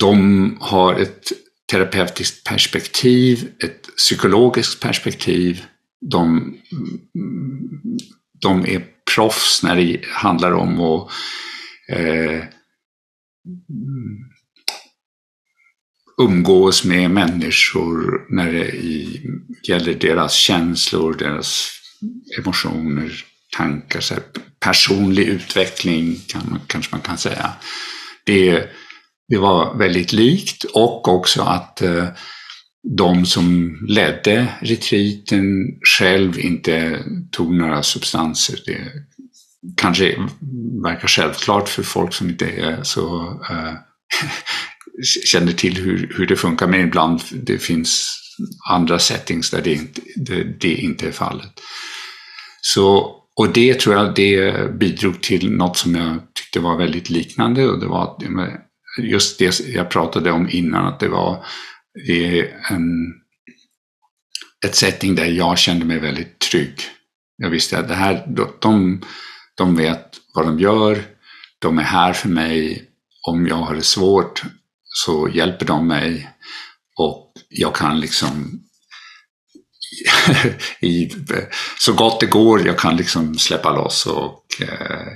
de 0.00 0.56
har 0.60 0.94
ett 0.94 1.32
terapeutiskt 1.70 2.44
perspektiv, 2.44 3.52
ett 3.64 3.96
psykologiskt 3.96 4.82
perspektiv. 4.82 5.64
De 6.10 6.36
mm, 7.14 7.98
de 8.42 8.66
är 8.66 8.84
proffs 9.14 9.62
när 9.62 9.76
det 9.76 10.00
handlar 10.08 10.52
om 10.52 10.80
att 10.80 11.10
eh, 11.88 12.44
umgås 16.20 16.84
med 16.84 17.10
människor 17.10 18.26
när 18.28 18.52
det 18.52 18.70
gäller 19.68 19.94
deras 19.94 20.32
känslor, 20.32 21.14
deras 21.14 21.70
emotioner, 22.38 23.24
tankar, 23.56 24.00
så 24.00 24.14
här, 24.14 24.22
personlig 24.60 25.28
utveckling 25.28 26.16
kan 26.26 26.42
man, 26.50 26.60
kanske 26.66 26.94
man 26.94 27.00
kan 27.00 27.18
säga. 27.18 27.52
Det, 28.24 28.68
det 29.28 29.38
var 29.38 29.78
väldigt 29.78 30.12
likt 30.12 30.64
och 30.64 31.08
också 31.08 31.42
att 31.42 31.82
eh, 31.82 32.06
de 32.82 33.26
som 33.26 33.78
ledde 33.88 34.48
retreaten 34.60 35.44
själv 35.98 36.38
inte 36.40 37.04
tog 37.30 37.54
några 37.54 37.82
substanser. 37.82 38.58
Det 38.66 38.78
kanske 39.76 40.16
verkar 40.84 41.08
självklart 41.08 41.68
för 41.68 41.82
folk 41.82 42.14
som 42.14 42.28
inte 42.28 42.46
är 42.46 42.82
så 42.82 43.20
äh, 43.50 43.74
känner 45.24 45.52
till 45.52 45.76
hur, 45.76 46.12
hur 46.16 46.26
det 46.26 46.36
funkar, 46.36 46.66
men 46.66 46.80
ibland 46.80 47.20
det 47.32 47.58
finns 47.58 48.18
andra 48.70 48.98
settings 48.98 49.50
där 49.50 49.62
det 49.62 49.74
inte, 49.74 50.00
det, 50.16 50.42
det 50.60 50.74
inte 50.74 51.08
är 51.08 51.12
fallet. 51.12 51.52
Så, 52.60 53.16
och 53.36 53.52
det 53.52 53.80
tror 53.80 53.96
jag 53.96 54.14
det 54.14 54.70
bidrog 54.78 55.22
till 55.22 55.52
något 55.52 55.76
som 55.76 55.94
jag 55.94 56.18
tyckte 56.34 56.60
var 56.60 56.76
väldigt 56.76 57.10
liknande 57.10 57.66
och 57.66 57.80
det 57.80 57.86
var 57.86 58.16
just 59.02 59.38
det 59.38 59.60
jag 59.68 59.90
pratade 59.90 60.32
om 60.32 60.48
innan, 60.50 60.86
att 60.86 61.00
det 61.00 61.08
var 61.08 61.44
det 61.94 62.40
är 62.40 62.60
en, 62.70 63.12
ett 64.66 64.74
setting 64.74 65.14
där 65.14 65.26
jag 65.26 65.58
kände 65.58 65.84
mig 65.84 65.98
väldigt 65.98 66.38
trygg. 66.38 66.80
Jag 67.36 67.50
visste 67.50 67.78
att 67.78 67.88
det 67.88 67.94
här, 67.94 68.26
de, 68.60 69.02
de 69.54 69.76
vet 69.76 70.16
vad 70.34 70.46
de 70.46 70.58
gör, 70.58 71.04
de 71.58 71.78
är 71.78 71.82
här 71.82 72.12
för 72.12 72.28
mig. 72.28 72.88
Om 73.28 73.46
jag 73.46 73.56
har 73.56 73.74
det 73.74 73.82
svårt 73.82 74.42
så 74.82 75.28
hjälper 75.32 75.66
de 75.66 75.88
mig 75.88 76.30
och 76.98 77.32
jag 77.48 77.74
kan 77.74 78.00
liksom 78.00 78.62
i, 80.80 81.10
så 81.78 81.92
gott 81.92 82.20
det 82.20 82.26
går. 82.26 82.66
Jag 82.66 82.78
kan 82.78 82.96
liksom 82.96 83.38
släppa 83.38 83.72
loss 83.72 84.06
och 84.06 84.46
eh, 84.60 85.06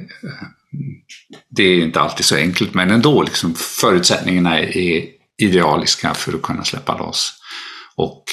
det 1.49 1.63
är 1.63 1.83
inte 1.83 2.01
alltid 2.01 2.27
så 2.27 2.37
enkelt 2.37 2.75
men 2.75 2.91
ändå 2.91 3.23
liksom 3.23 3.55
förutsättningarna 3.55 4.61
är 4.61 5.16
idealiska 5.43 6.15
för 6.15 6.33
att 6.35 6.43
kunna 6.43 6.65
släppa 6.65 6.99
loss. 6.99 7.33
Och 7.97 8.25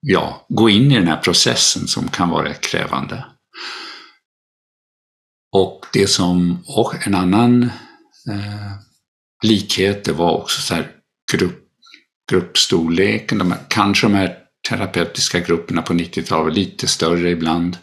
ja, 0.00 0.46
gå 0.48 0.70
in 0.70 0.92
i 0.92 0.94
den 0.94 1.08
här 1.08 1.16
processen 1.16 1.88
som 1.88 2.08
kan 2.08 2.28
vara 2.28 2.54
krävande. 2.54 3.24
Och 5.52 5.86
det 5.92 6.06
som, 6.06 6.64
och 6.66 7.06
en 7.06 7.14
annan 7.14 7.62
eh, 8.28 8.72
likhet, 9.42 10.04
det 10.04 10.12
var 10.12 10.32
också 10.32 10.60
så 10.60 10.74
här 10.74 10.90
grupp, 11.32 11.64
gruppstorleken. 12.30 13.38
De 13.38 13.52
här, 13.52 13.60
kanske 13.68 14.06
de 14.06 14.14
här 14.14 14.38
terapeutiska 14.68 15.40
grupperna 15.40 15.82
på 15.82 15.92
90-talet 15.92 16.30
var 16.30 16.50
lite 16.50 16.86
större 16.86 17.30
ibland, 17.30 17.78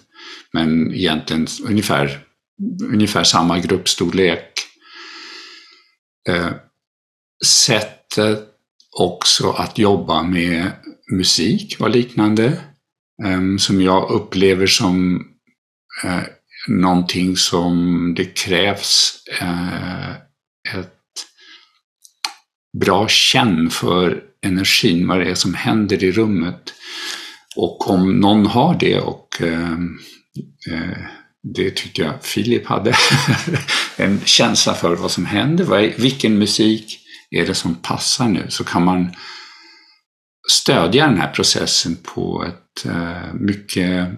men 0.53 0.93
egentligen 0.93 1.47
ungefär, 1.63 2.25
ungefär 2.83 3.23
samma 3.23 3.59
gruppstorlek. 3.59 4.49
Eh, 6.29 6.51
sättet 7.45 8.49
också 8.97 9.51
att 9.51 9.77
jobba 9.77 10.23
med 10.23 10.71
musik 11.11 11.79
var 11.79 11.89
liknande, 11.89 12.59
ehm, 13.25 13.59
som 13.59 13.81
jag 13.81 14.11
upplever 14.11 14.67
som 14.67 15.25
eh, 16.03 16.23
någonting 16.67 17.37
som 17.37 18.13
det 18.17 18.25
krävs 18.25 19.23
eh, 19.41 20.11
ett 20.75 20.99
bra 22.79 23.07
känn 23.07 23.69
för 23.69 24.23
energin, 24.45 25.07
vad 25.07 25.19
det 25.19 25.29
är 25.29 25.35
som 25.35 25.53
händer 25.53 26.03
i 26.03 26.11
rummet. 26.11 26.73
Och 27.55 27.89
om 27.89 28.19
någon 28.19 28.45
har 28.45 28.77
det 28.79 28.99
och 28.99 29.41
ehm, 29.41 29.99
eh, 30.71 31.05
det 31.55 31.71
tyckte 31.71 32.01
jag 32.01 32.23
Filip 32.23 32.65
hade, 32.65 32.95
en 33.97 34.21
känsla 34.25 34.73
för 34.73 34.95
vad 34.95 35.11
som 35.11 35.25
händer, 35.25 35.93
vilken 35.97 36.37
musik 36.37 37.02
är 37.33 37.45
det 37.45 37.55
som 37.55 37.75
passar 37.75 38.27
nu, 38.27 38.45
så 38.49 38.63
kan 38.63 38.85
man 38.85 39.15
stödja 40.51 41.07
den 41.07 41.17
här 41.17 41.31
processen 41.31 41.97
på 42.03 42.45
ett 42.47 42.85
eh, 42.85 43.33
mycket 43.33 44.09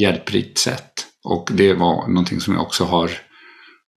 hjälprikt 0.00 0.58
sätt. 0.58 1.06
Och 1.24 1.48
det 1.52 1.74
var 1.74 2.08
någonting 2.08 2.40
som 2.40 2.54
jag 2.54 2.62
också 2.62 2.84
har, 2.84 3.08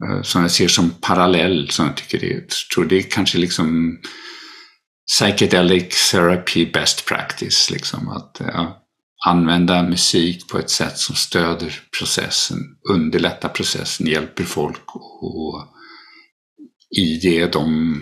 eh, 0.06 0.22
som 0.22 0.42
jag 0.42 0.52
ser 0.52 0.68
som 0.68 0.90
parallell, 0.90 1.70
som 1.70 1.86
jag 1.86 1.98
tycker 1.98 2.20
det, 2.20 2.50
tror 2.76 2.86
det 2.86 2.98
är 2.98 3.04
kanske 3.04 3.38
liksom 3.38 3.98
psychedelic 5.12 6.12
therapy 6.12 6.72
best 6.72 7.06
practice, 7.06 7.70
liksom 7.72 8.10
att 8.10 8.42
eh, 8.42 8.48
ja, 8.54 8.80
använda 9.26 9.84
musik 9.84 10.48
på 10.48 10.60
ett 10.60 10.70
sätt 10.70 10.98
som 10.98 11.16
stöder 11.16 11.80
processen, 12.00 12.58
underlättar 12.90 13.50
processen, 13.50 14.08
hjälper 14.08 14.44
folk 14.44 14.96
och 15.22 15.68
i 16.98 17.20
det 17.22 17.54
de 17.54 17.96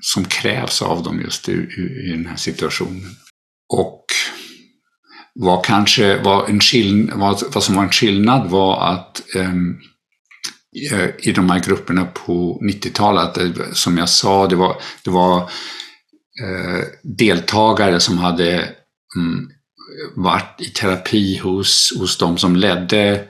som 0.00 0.24
krävs 0.24 0.82
av 0.82 1.02
dem 1.02 1.20
just 1.20 1.48
i, 1.48 1.52
i, 1.52 2.08
i 2.08 2.12
den 2.12 2.26
här 2.26 2.36
situationen. 2.36 3.10
Och 3.72 4.04
vad 5.34 5.64
kanske 5.64 6.22
var 6.22 6.48
en 6.48 6.60
skill 6.60 7.12
vad, 7.14 7.42
vad 7.54 7.62
som 7.64 7.74
var 7.74 7.82
en 7.82 7.90
skillnad 7.90 8.50
var 8.50 8.92
att 8.92 9.22
um, 9.34 9.80
i 11.18 11.32
de 11.32 11.50
här 11.50 11.60
grupperna 11.60 12.04
på 12.04 12.60
90-talet, 12.62 13.38
eh, 13.38 13.72
som 13.72 13.98
jag 13.98 14.08
sa, 14.08 14.46
det 14.46 14.56
var, 14.56 14.76
det 15.04 15.10
var 15.10 15.42
eh, 16.42 16.84
deltagare 17.02 18.00
som 18.00 18.18
hade 18.18 18.74
mm, 19.16 19.50
varit 20.16 20.60
i 20.60 20.64
terapi 20.64 21.38
hos, 21.38 21.92
hos 21.98 22.18
de 22.18 22.38
som 22.38 22.56
ledde 22.56 23.24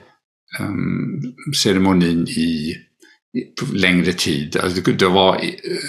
um, 0.59 1.21
ceremonin 1.63 2.27
i 2.27 2.75
längre 3.73 4.13
tid. 4.13 4.57
Alltså 4.57 4.91
det 4.91 5.07
var, 5.07 5.41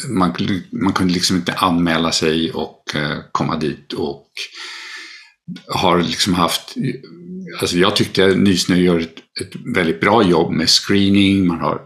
man, 0.09 0.35
man 0.71 0.93
kunde 0.93 1.15
liksom 1.15 1.37
inte 1.37 1.53
anmäla 1.53 2.13
sig 2.13 2.53
och 2.53 2.83
eh, 2.95 3.19
komma 3.33 3.57
dit 3.57 3.93
och 3.93 4.27
har 5.67 6.03
liksom 6.03 6.35
haft, 6.35 6.75
alltså 7.61 7.77
jag 7.77 7.97
tyckte 7.97 8.27
Nysnö 8.27 8.77
gör 8.77 9.01
ett, 9.01 9.19
ett, 9.41 9.53
väldigt 9.75 10.01
bra 10.01 10.23
jobb 10.23 10.53
med 10.53 10.69
screening, 10.69 11.47
man 11.47 11.61
har 11.61 11.81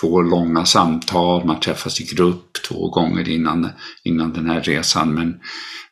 två 0.00 0.22
långa 0.22 0.64
samtal, 0.64 1.44
man 1.44 1.60
träffas 1.60 2.00
i 2.00 2.04
grupp 2.04 2.52
två 2.68 2.90
gånger 2.90 3.28
innan, 3.28 3.68
innan 4.04 4.32
den 4.32 4.46
här 4.46 4.60
resan. 4.60 5.14
Men, 5.14 5.40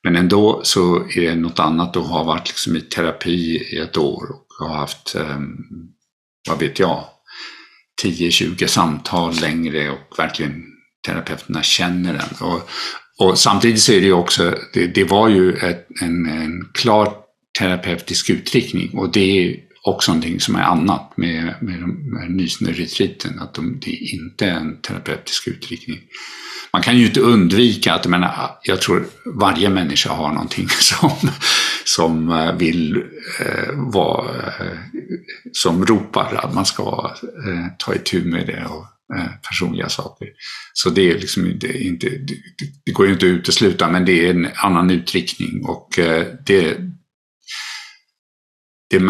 men 0.03 0.16
ändå 0.16 0.61
så 0.64 0.97
är 0.97 1.21
det 1.21 1.35
något 1.35 1.59
annat 1.59 1.97
att 1.97 2.07
ha 2.07 2.25
varit 2.25 2.49
liksom 2.49 2.77
i 2.77 2.81
terapi 2.81 3.66
i 3.73 3.79
ett 3.79 3.97
år 3.97 4.25
och 4.31 4.66
ha 4.66 4.77
haft, 4.77 5.16
um, 5.16 5.57
vad 6.49 6.59
vet 6.59 6.79
jag, 6.79 7.05
10-20 8.05 8.67
samtal 8.67 9.35
längre 9.41 9.91
och 9.91 10.19
verkligen 10.19 10.65
terapeuterna 11.07 11.63
känner 11.63 12.13
den. 12.13 12.49
Och, 12.49 12.69
och 13.19 13.39
samtidigt 13.39 13.81
så 13.81 13.93
är 13.93 14.01
det 14.01 14.07
ju 14.07 14.13
också, 14.13 14.55
det, 14.75 14.87
det 14.87 15.05
var 15.05 15.29
ju 15.29 15.53
ett, 15.53 15.87
en, 16.03 16.27
en 16.27 16.69
klar 16.75 17.13
terapeutisk 17.59 18.31
utriktning 18.31 18.99
och 18.99 19.13
det 19.13 19.57
också 19.83 20.12
någonting 20.12 20.41
som 20.41 20.57
är 20.57 20.62
annat 20.62 21.17
med, 21.17 21.55
med, 21.61 21.81
med 21.88 22.31
Nysnö-retreaten, 22.31 23.38
att 23.38 23.55
de, 23.55 23.81
det 23.81 23.91
är 23.91 24.14
inte 24.14 24.47
en 24.47 24.81
terapeutisk 24.81 25.49
utriktning. 25.49 25.99
Man 26.73 26.83
kan 26.83 26.99
ju 26.99 27.07
inte 27.07 27.21
undvika 27.21 27.95
att, 27.95 28.05
jag 28.05 28.51
jag 28.62 28.81
tror 28.81 29.07
varje 29.27 29.71
människa 29.71 30.12
har 30.12 30.33
någonting 30.33 30.69
som, 30.81 31.11
som 31.85 32.31
eh, 32.31 32.57
vill 32.57 32.97
eh, 33.41 33.73
vara, 33.75 34.47
eh, 34.47 34.79
som 35.53 35.87
ropar 35.87 36.35
att 36.35 36.55
man 36.55 36.67
ska 36.67 37.17
eh, 37.47 37.67
ta 37.79 37.95
itu 37.95 38.25
med 38.25 38.47
det 38.47 38.64
och 38.64 38.87
Eh, 39.14 39.31
personliga 39.49 39.88
saker. 39.88 40.29
Så 40.73 40.91
det 40.91 41.11
är 41.11 41.19
liksom 41.19 41.47
inte, 41.47 41.79
inte 41.79 42.09
det, 42.09 42.35
det 42.85 42.93
går 42.93 43.07
ju 43.07 43.12
inte 43.12 43.27
att 43.27 43.31
utesluta, 43.31 43.88
men 43.91 44.05
det 44.05 44.27
är 44.27 44.31
en 44.31 44.49
annan 44.55 44.91
utriktning 44.91 45.64
och 45.64 45.99
eh, 45.99 46.27
det, 46.47 46.77
det 48.91 49.01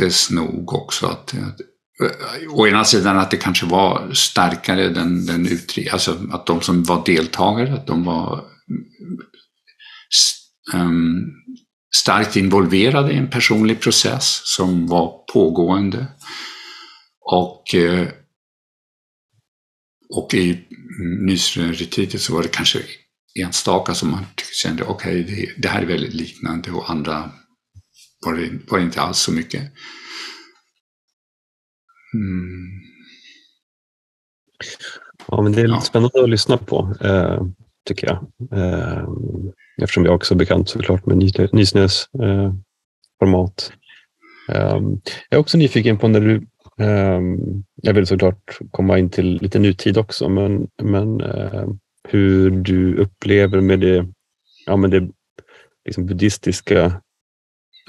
märktes 0.00 0.30
nog 0.30 0.72
också 0.72 1.06
att, 1.06 1.34
att 1.34 1.60
eh, 2.00 2.52
å 2.52 2.66
ena 2.66 2.84
sidan 2.84 3.18
att 3.18 3.30
det 3.30 3.36
kanske 3.36 3.66
var 3.66 4.12
starkare 4.12 4.88
den, 4.88 5.26
den 5.26 5.46
utri 5.46 5.88
alltså 5.88 6.18
att 6.32 6.46
de 6.46 6.60
som 6.60 6.82
var 6.82 7.02
deltagare, 7.06 7.74
att 7.74 7.86
de 7.86 8.04
var 8.04 8.44
um, 10.74 11.32
starkt 11.96 12.36
involverade 12.36 13.12
i 13.12 13.16
en 13.16 13.30
personlig 13.30 13.80
process 13.80 14.40
som 14.44 14.86
var 14.86 15.24
pågående. 15.32 16.06
Och 17.20 17.74
eh, 17.74 18.08
och 20.14 20.34
i 20.34 20.68
Nysretitet 21.26 22.20
så 22.20 22.34
var 22.34 22.42
det 22.42 22.48
kanske 22.48 22.78
enstaka 23.44 23.94
som 23.94 24.10
man 24.10 24.26
kände, 24.62 24.84
okej, 24.84 25.22
okay, 25.22 25.34
det, 25.34 25.62
det, 25.62 25.68
här 25.68 25.82
är 25.82 25.86
väldigt 25.86 26.14
liknande 26.14 26.70
och 26.70 26.90
andra 26.90 27.30
var 28.26 28.32
det, 28.32 28.70
var 28.70 28.78
det 28.78 28.84
inte 28.84 29.00
alls 29.00 29.18
så 29.18 29.32
mycket. 29.32 29.62
Mm. 32.14 32.80
Ja, 35.28 35.42
men 35.42 35.52
det 35.52 35.60
är 35.60 35.66
lite 35.66 35.76
ja. 35.76 35.80
spännande 35.80 36.22
att 36.22 36.30
lyssna 36.30 36.56
på, 36.56 36.94
eh, 37.00 37.42
tycker 37.88 38.06
jag. 38.06 38.26
Eh, 38.58 39.04
eftersom 39.82 40.04
jag 40.04 40.14
också 40.14 40.34
är 40.34 40.38
bekant 40.38 40.68
såklart 40.68 41.06
med 41.06 41.16
Nysnös 41.52 42.08
eh, 42.22 42.54
format. 43.18 43.72
Eh, 44.48 44.80
jag 45.28 45.36
är 45.36 45.38
också 45.38 45.58
nyfiken 45.58 45.98
på 45.98 46.08
när 46.08 46.20
du 46.20 46.46
Ehm, 46.78 47.64
jag 47.74 47.94
vill 47.94 48.06
såklart 48.06 48.58
komma 48.70 48.98
in 48.98 49.10
till 49.10 49.38
lite 49.42 49.58
nutid 49.58 49.98
också, 49.98 50.28
men, 50.28 50.68
men 50.82 51.20
eh, 51.20 51.68
hur 52.08 52.50
du 52.50 52.96
upplever 52.96 53.60
med 53.60 53.80
det, 53.80 54.06
ja, 54.66 54.76
med 54.76 54.90
det 54.90 55.08
liksom 55.84 56.06
buddhistiska 56.06 57.02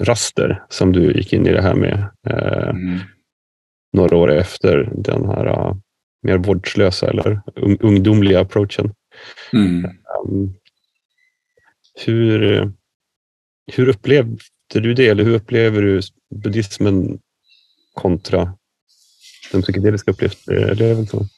raster 0.00 0.64
som 0.68 0.92
du 0.92 1.12
gick 1.12 1.32
in 1.32 1.46
i 1.46 1.52
det 1.52 1.62
här 1.62 1.74
med 1.74 2.10
eh, 2.26 2.68
mm. 2.68 2.98
några 3.92 4.16
år 4.16 4.32
efter 4.32 4.90
den 4.94 5.24
här 5.28 5.46
uh, 5.46 5.76
mer 6.22 6.38
vårdslösa 6.38 7.10
eller 7.10 7.40
ungdomliga 7.80 8.40
approachen. 8.40 8.94
Mm. 9.52 9.84
Um, 9.84 10.54
hur, 12.06 12.72
hur 13.72 13.88
upplevde 13.88 14.38
du 14.74 14.94
det, 14.94 15.08
eller 15.08 15.24
hur 15.24 15.34
upplever 15.34 15.82
du 15.82 16.00
buddhismen 16.34 17.18
kontra 17.94 18.56
den 19.52 19.62
psykedeliska 19.62 20.10
upplevelsen? 20.10 21.28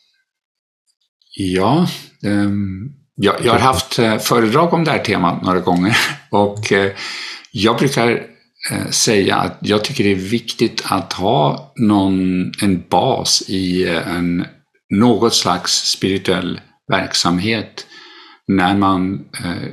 Ja, 1.37 1.89
um, 2.23 2.95
jag, 3.15 3.35
jag, 3.45 3.53
har 3.53 3.61
haft 3.61 3.99
uh, 3.99 4.19
föredrag 4.19 4.75
om 4.75 4.85
det 4.85 4.91
här 4.91 5.05
temat 5.05 5.43
några 5.43 5.61
gånger 5.61 5.97
och 6.31 6.73
uh, 6.73 6.91
jag 7.53 7.79
brukar 7.79 8.36
Eh, 8.71 8.91
säga 8.91 9.37
att 9.37 9.59
jag 9.61 9.85
tycker 9.85 10.05
det 10.05 10.13
är 10.13 10.15
viktigt 10.15 10.83
att 10.85 11.13
ha 11.13 11.73
någon, 11.77 12.53
en 12.63 12.85
bas 12.89 13.43
i 13.49 13.85
eh, 13.85 14.17
en, 14.17 14.45
något 14.91 15.35
slags 15.35 15.73
spirituell 15.73 16.61
verksamhet 16.89 17.87
när 18.49 18.77
man 18.77 19.25
eh, 19.45 19.69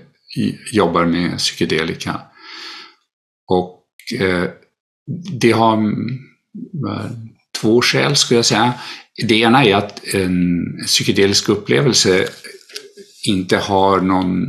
jobbar 0.73 1.05
med 1.05 1.37
psykedelika. 1.37 2.21
Och 3.47 3.83
eh, 4.19 4.49
det 5.39 5.51
har 5.51 5.93
två 7.61 7.81
skäl 7.81 8.15
skulle 8.15 8.37
jag 8.37 8.45
säga. 8.45 8.73
Det 9.27 9.35
ena 9.35 9.63
är 9.63 9.75
att 9.75 10.03
en 10.13 10.63
psykedelisk 10.85 11.49
upplevelse 11.49 12.27
inte 13.27 13.57
har 13.57 14.01
någon 14.01 14.47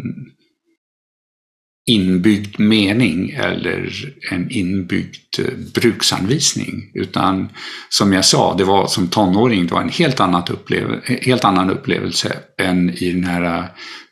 inbyggd 1.86 2.58
mening 2.58 3.30
eller 3.30 3.92
en 4.30 4.50
inbyggd 4.50 5.38
eh, 5.38 5.54
bruksanvisning. 5.74 6.90
Utan 6.94 7.48
som 7.88 8.12
jag 8.12 8.24
sa, 8.24 8.54
det 8.54 8.64
var 8.64 8.86
som 8.86 9.08
tonåring, 9.08 9.66
det 9.66 9.74
var 9.74 9.82
en 9.82 9.88
helt, 9.88 10.20
annat 10.20 10.50
upplevelse, 10.50 11.12
eh, 11.12 11.20
helt 11.20 11.44
annan 11.44 11.70
upplevelse 11.70 12.38
än 12.58 12.90
i 12.90 13.12
den 13.12 13.24
här 13.24 13.58
eh, 13.58 13.64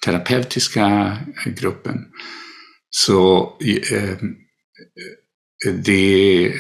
terapeutiska 0.05 1.17
gruppen. 1.47 1.99
Så 2.91 3.53
ehm, 3.93 4.35
eh, 5.67 5.73
det 5.73 6.53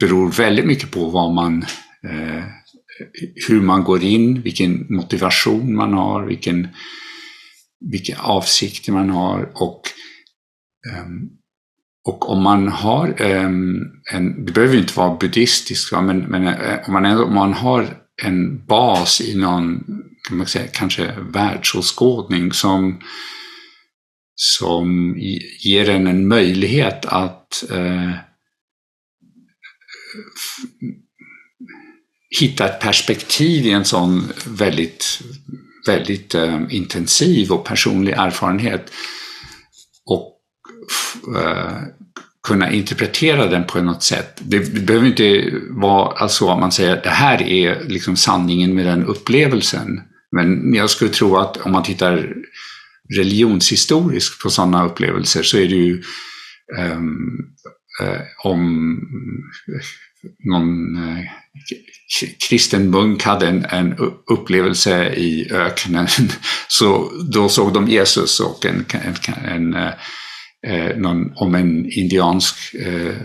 beror 0.00 0.30
väldigt 0.30 0.66
mycket 0.66 0.90
på 0.90 1.08
vad 1.08 1.34
man, 1.34 1.62
eh, 2.08 2.44
hur 3.48 3.60
man 3.60 3.84
går 3.84 4.02
in, 4.02 4.42
vilken 4.42 4.86
motivation 4.88 5.74
man 5.74 5.92
har, 5.92 6.26
vilken, 6.26 6.68
vilka 7.90 8.18
avsikter 8.18 8.92
man 8.92 9.10
har 9.10 9.52
och 9.54 9.82
Ehm, 10.90 11.28
och 12.04 12.30
om 12.30 12.42
man 12.42 12.68
har 12.68 13.22
um, 13.22 13.80
en, 14.12 14.44
det 14.44 14.52
behöver 14.52 14.74
ju 14.74 14.80
inte 14.80 14.98
vara 14.98 15.16
buddhistiskt, 15.16 15.92
men, 15.92 16.18
men 16.18 16.46
uh, 16.46 16.88
om, 16.88 16.92
man 16.92 17.06
om 17.06 17.34
man 17.34 17.52
har 17.52 17.96
en 18.22 18.66
bas 18.66 19.20
i 19.20 19.36
någon, 19.36 19.84
kan 20.28 20.36
man 20.36 20.46
säga, 20.46 20.66
kanske 20.66 21.14
världsåskådning 21.20 22.52
som, 22.52 23.00
som 24.34 25.16
ger 25.64 25.90
en 25.90 26.06
en 26.06 26.28
möjlighet 26.28 27.06
att 27.06 27.64
uh, 27.72 28.12
hitta 32.40 32.68
ett 32.68 32.80
perspektiv 32.80 33.66
i 33.66 33.70
en 33.70 33.84
sån 33.84 34.32
väldigt, 34.46 35.22
väldigt 35.86 36.34
uh, 36.34 36.62
intensiv 36.70 37.52
och 37.52 37.64
personlig 37.64 38.12
erfarenhet. 38.12 38.92
Eh, 41.36 41.72
kunna 42.42 42.72
interpretera 42.72 43.46
den 43.46 43.64
på 43.64 43.82
något 43.82 44.02
sätt. 44.02 44.40
Det 44.44 44.86
behöver 44.86 45.06
inte 45.06 45.50
vara 45.70 46.16
alltså 46.16 46.48
att 46.48 46.60
man 46.60 46.72
säger 46.72 46.96
att 46.96 47.04
det 47.04 47.10
här 47.10 47.42
är 47.42 47.84
liksom 47.88 48.16
sanningen 48.16 48.74
med 48.74 48.86
den 48.86 49.04
upplevelsen. 49.04 50.00
Men 50.36 50.74
jag 50.74 50.90
skulle 50.90 51.10
tro 51.10 51.36
att 51.36 51.56
om 51.56 51.72
man 51.72 51.82
tittar 51.82 52.34
religionshistoriskt 53.16 54.42
på 54.42 54.50
sådana 54.50 54.86
upplevelser 54.86 55.42
så 55.42 55.58
är 55.58 55.68
det 55.68 55.74
ju 55.74 56.02
um, 56.78 57.38
uh, 58.02 58.20
om 58.44 58.96
någon 60.44 60.96
uh, 60.96 61.24
kristen 62.48 62.90
munk 62.90 63.22
hade 63.22 63.48
en, 63.48 63.64
en, 63.64 63.94
upplevelse 64.26 65.14
i 65.14 65.52
öknen 65.52 66.06
så 66.68 67.12
då 67.32 67.48
såg 67.48 67.74
de 67.74 67.88
Jesus 67.88 68.40
och 68.40 68.66
en, 68.66 68.84
en, 68.90 69.34
en 69.44 69.74
uh, 69.74 69.90
eh, 70.66 70.96
någon, 70.96 71.32
om 71.34 71.54
en 71.54 71.92
indiansk 71.92 72.74
eh, 72.74 73.16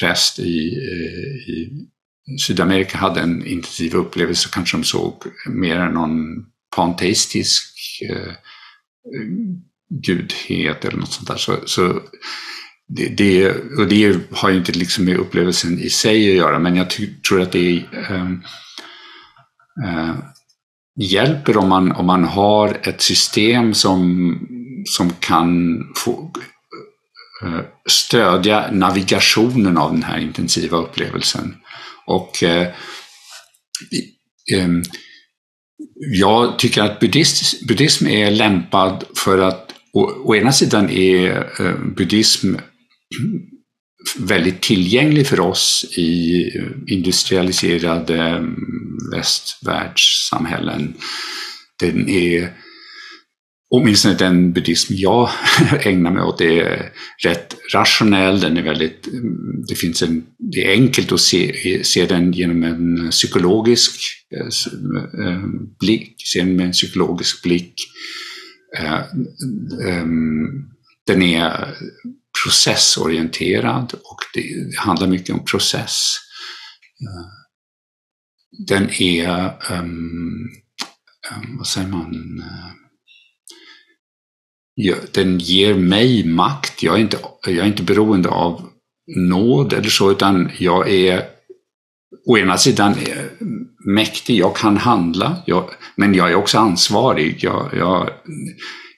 präst 0.00 0.38
i, 0.38 0.74
eh, 0.76 1.52
i 1.54 1.88
Sydamerika 2.46 2.98
hade 2.98 3.20
en 3.20 3.46
intensiv 3.46 3.94
upplevelse 3.94 4.42
så 4.42 4.50
kanske 4.50 4.76
de 4.76 4.84
såg 4.84 5.14
mer 5.48 5.76
än 5.76 5.94
någon 5.94 6.44
panteistisk 6.76 7.74
eh, 8.10 8.32
gudhet 10.02 10.84
eller 10.84 10.98
något 10.98 11.12
sånt 11.12 11.28
där. 11.28 11.36
Så, 11.36 11.56
så 11.66 12.00
det, 12.88 13.08
det, 13.08 13.50
och 13.78 13.88
det 13.88 14.20
har 14.30 14.50
ju 14.50 14.56
inte 14.56 14.72
liksom 14.72 15.04
med 15.04 15.16
upplevelsen 15.16 15.78
i 15.78 15.90
sig 15.90 16.30
att 16.30 16.36
göra, 16.36 16.58
men 16.58 16.76
jag 16.76 16.86
tror 17.28 17.40
att 17.40 17.52
det 17.52 17.84
eh, 17.92 18.30
eh, 19.84 20.14
hjälper 21.00 21.56
om 21.56 21.68
man, 21.68 21.92
om 21.92 22.06
man 22.06 22.24
har 22.24 22.78
ett 22.82 23.00
system 23.00 23.74
som, 23.74 24.38
som 24.84 25.10
kan 25.10 25.78
få, 25.96 26.32
Eh, 27.42 27.60
stödja 27.88 28.70
navigationen 28.72 29.76
av 29.76 29.92
den 29.92 30.02
här 30.02 30.18
intensiva 30.18 30.76
upplevelsen. 30.76 31.56
Och 32.06 32.42
eh, 32.42 32.68
eh, 34.52 34.68
jag 35.96 36.58
tycker 36.58 36.82
att 36.82 37.00
buddhist, 37.00 37.66
buddhism 37.68 38.06
är 38.06 38.30
lämpad 38.30 39.04
för 39.16 39.38
att 39.38 39.74
å, 39.92 40.10
å 40.24 40.34
ena 40.34 40.52
sidan 40.52 40.90
är 40.90 41.36
eh, 41.60 41.76
buddhism 41.96 42.54
väldigt 44.18 44.62
tillgänglig 44.62 45.26
för 45.26 45.40
oss 45.40 45.84
i 45.98 46.44
industrialiserade 46.86 48.20
mm, 48.20 48.56
västvärldssamhällen. 49.12 50.94
Den 51.80 52.08
är 52.08 52.52
åtminstone 53.70 54.14
den 54.14 54.52
buddhism 54.52 54.92
jag 54.96 55.30
ägnar 55.80 56.10
mig 56.10 56.22
åt 56.22 56.40
är 56.40 56.92
rätt 57.24 57.56
rationell, 57.72 58.40
den 58.40 58.56
är 58.56 58.62
väldigt, 58.62 59.06
mm, 59.06 59.64
det 59.68 59.74
finns 59.74 60.02
en, 60.02 60.24
det 60.52 60.66
är 60.66 60.72
enkelt 60.72 61.12
att 61.12 61.20
se, 61.20 61.84
se 61.84 62.06
den 62.06 62.32
genom 62.32 62.62
en 62.62 63.10
psykologisk 63.10 64.00
eh, 64.36 65.26
eh, 65.26 65.42
blick, 65.80 66.14
se 66.32 66.38
den 66.38 66.56
med 66.56 66.66
en 66.66 66.72
psykologisk 66.72 67.42
blick. 67.42 67.74
Eh, 68.78 69.00
ehm, 69.88 70.46
den 71.06 71.22
är 71.22 71.74
processorienterad 72.44 73.92
och 73.92 74.18
det 74.34 74.76
handlar 74.76 75.06
mycket 75.06 75.34
om 75.34 75.44
process. 75.44 76.16
Den 78.66 78.90
är, 78.90 79.54
um, 79.70 80.50
vad 81.58 81.66
säger 81.66 81.88
man, 81.88 82.42
den 85.12 85.38
ger 85.38 85.74
mig 85.74 86.24
makt. 86.24 86.82
Jag 86.82 86.94
är, 86.94 87.00
inte, 87.00 87.18
jag 87.46 87.56
är 87.56 87.66
inte 87.66 87.82
beroende 87.82 88.28
av 88.28 88.62
nåd 89.16 89.72
eller 89.72 89.88
så, 89.88 90.10
utan 90.10 90.50
jag 90.58 90.90
är 90.90 91.22
å 92.26 92.38
ena 92.38 92.58
sidan 92.58 92.94
mäktig, 93.86 94.38
jag 94.38 94.56
kan 94.56 94.76
handla, 94.76 95.42
jag, 95.46 95.70
men 95.96 96.14
jag 96.14 96.30
är 96.30 96.34
också 96.34 96.58
ansvarig. 96.58 97.36
Jag, 97.40 97.70
jag, 97.76 98.10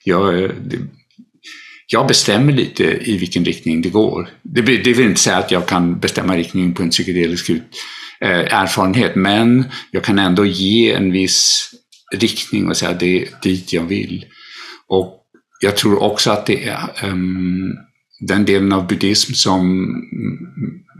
jag, 0.03 0.51
jag 1.87 2.07
bestämmer 2.07 2.53
lite 2.53 2.83
i 2.83 3.17
vilken 3.17 3.45
riktning 3.45 3.81
det 3.81 3.89
går. 3.89 4.29
Det, 4.43 4.61
det 4.61 4.93
vill 4.93 5.07
inte 5.07 5.21
säga 5.21 5.37
att 5.37 5.51
jag 5.51 5.67
kan 5.67 5.99
bestämma 5.99 6.37
riktningen 6.37 6.73
på 6.73 6.83
en 6.83 6.89
psykedelisk 6.89 7.49
ut, 7.49 7.63
eh, 8.21 8.53
erfarenhet, 8.53 9.15
men 9.15 9.65
jag 9.91 10.03
kan 10.03 10.19
ändå 10.19 10.45
ge 10.45 10.91
en 10.91 11.11
viss 11.11 11.69
riktning 12.15 12.67
och 12.67 12.77
säga 12.77 12.91
att 12.91 12.99
det 12.99 13.21
är 13.21 13.29
dit 13.41 13.73
jag 13.73 13.83
vill. 13.83 14.25
Och 14.87 15.23
jag 15.59 15.77
tror 15.77 16.03
också 16.03 16.31
att 16.31 16.45
det 16.45 16.67
är 16.67 16.89
um, 17.03 17.73
den 18.19 18.45
delen 18.45 18.73
av 18.73 18.87
buddhism 18.87 19.33
som 19.33 19.87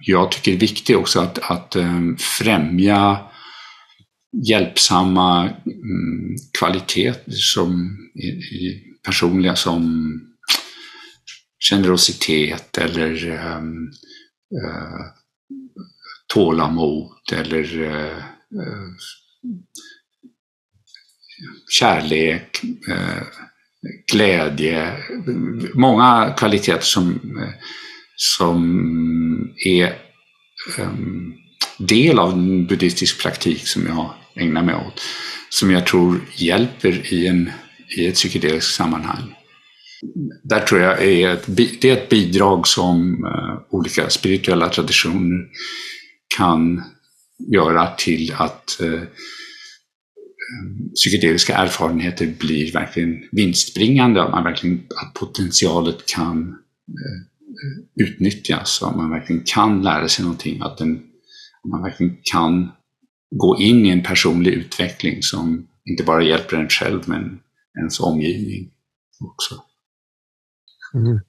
jag 0.06 0.32
tycker 0.32 0.54
är 0.54 0.58
viktig 0.58 0.98
också, 0.98 1.20
att, 1.20 1.40
att 1.52 1.76
um, 1.76 2.18
främja 2.18 3.20
hjälpsamma 4.48 5.42
mm, 5.42 5.58
um, 5.66 6.36
kvaliteter 6.60 7.32
som 7.32 7.98
i, 8.16 8.28
i 8.28 8.84
personliga 9.04 9.56
som 9.56 10.14
generositet 11.70 12.78
eller 12.78 13.30
um, 13.58 13.92
uh, 14.54 15.06
tålamod 16.28 17.12
eller 17.34 17.82
uh, 17.82 18.18
uh, 18.56 18.94
kärlek, 21.80 22.62
uh, 22.90 23.24
glädje, 24.12 24.94
många 25.74 26.34
kvaliteter 26.38 26.86
som, 26.86 27.20
som 28.16 29.54
är 29.66 29.94
um, 30.80 31.34
del 31.78 32.20
av 32.20 32.32
en 32.34 32.66
buddhistisk 32.66 33.22
praktik 33.22 33.68
som 33.68 33.88
jag 33.88 34.14
ägnar 34.36 34.64
mig 34.64 34.76
åt, 34.76 35.02
som 35.50 35.72
jag 35.72 35.86
tror 35.86 36.20
hjälper 36.36 37.14
i, 37.14 37.28
en, 37.28 37.52
i 37.98 38.08
ett 38.08 38.16
psykedeliskt 38.16 38.76
sammanhang. 38.76 39.36
Där 40.44 40.60
tror 40.60 40.82
jag 40.82 41.04
är 41.04 41.30
ett, 41.30 41.44
det 41.48 41.86
är 41.86 41.94
ett 41.94 42.10
bidrag 42.10 42.68
som 42.68 43.26
uh, 43.26 43.62
olika 43.70 44.10
spirituella 44.10 44.70
traditioner 44.70 45.46
kan 46.38 46.84
göra 47.54 47.88
till 47.88 48.34
att 48.38 48.78
uh, 48.82 49.02
psykedeliska 50.96 51.56
erfarenheter 51.56 52.34
blir 52.40 52.74
verkligen 52.74 53.24
vinstbringande, 53.32 54.24
att, 54.24 54.32
man 54.32 54.44
verkligen, 54.44 54.76
att 54.76 55.14
potentialet 55.14 56.06
kan 56.06 56.50
eh, 56.88 58.06
utnyttjas, 58.06 58.84
att 58.84 58.96
man 58.96 59.10
verkligen 59.10 59.44
kan 59.46 59.84
lära 59.84 60.08
sig 60.08 60.24
någonting, 60.26 60.62
att, 60.62 60.78
den, 60.78 60.98
att 61.64 61.70
man 61.70 61.84
verkligen 61.84 62.18
kan 62.24 62.72
gå 63.36 63.58
in 63.60 63.86
i 63.86 63.90
en 63.90 64.04
personlig 64.04 64.52
utveckling 64.52 65.22
som 65.22 65.68
inte 65.86 66.04
bara 66.04 66.24
hjälper 66.24 66.58
en 66.58 66.70
själv, 66.70 67.04
men 67.06 67.40
ens 67.80 68.00
omgivning 68.00 68.72
också. 69.20 69.56
Mm. 70.94 71.20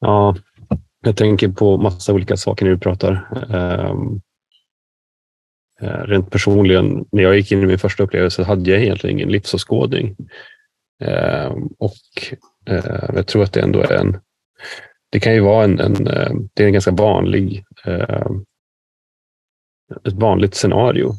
Ja, 0.00 0.36
jag 1.00 1.16
tänker 1.16 1.48
på 1.48 1.78
massa 1.78 2.12
olika 2.12 2.36
saker 2.36 2.64
när 2.64 2.72
du 2.72 2.78
pratar. 2.78 3.28
Um, 3.90 4.20
Eh, 5.82 6.02
rent 6.06 6.30
personligen, 6.30 7.04
när 7.12 7.22
jag 7.22 7.36
gick 7.36 7.52
in 7.52 7.62
i 7.62 7.66
min 7.66 7.78
första 7.78 8.02
upplevelse 8.02 8.42
hade 8.42 8.70
jag 8.70 8.82
egentligen 8.82 9.16
ingen 9.16 9.32
livsåskådning. 9.32 10.16
Eh, 11.02 11.54
och 11.78 12.34
eh, 12.66 13.10
jag 13.14 13.26
tror 13.26 13.42
att 13.42 13.52
det 13.52 13.60
ändå 13.60 13.80
är 13.80 13.92
en... 13.92 14.18
Det 15.12 15.20
kan 15.20 15.34
ju 15.34 15.40
vara 15.40 15.64
en, 15.64 15.80
en 15.80 16.04
det 16.54 16.62
är 16.62 16.66
en 16.66 16.72
ganska 16.72 16.90
vanlig 16.90 17.64
ett 20.04 20.12
vanligt 20.12 20.54
scenario, 20.54 21.12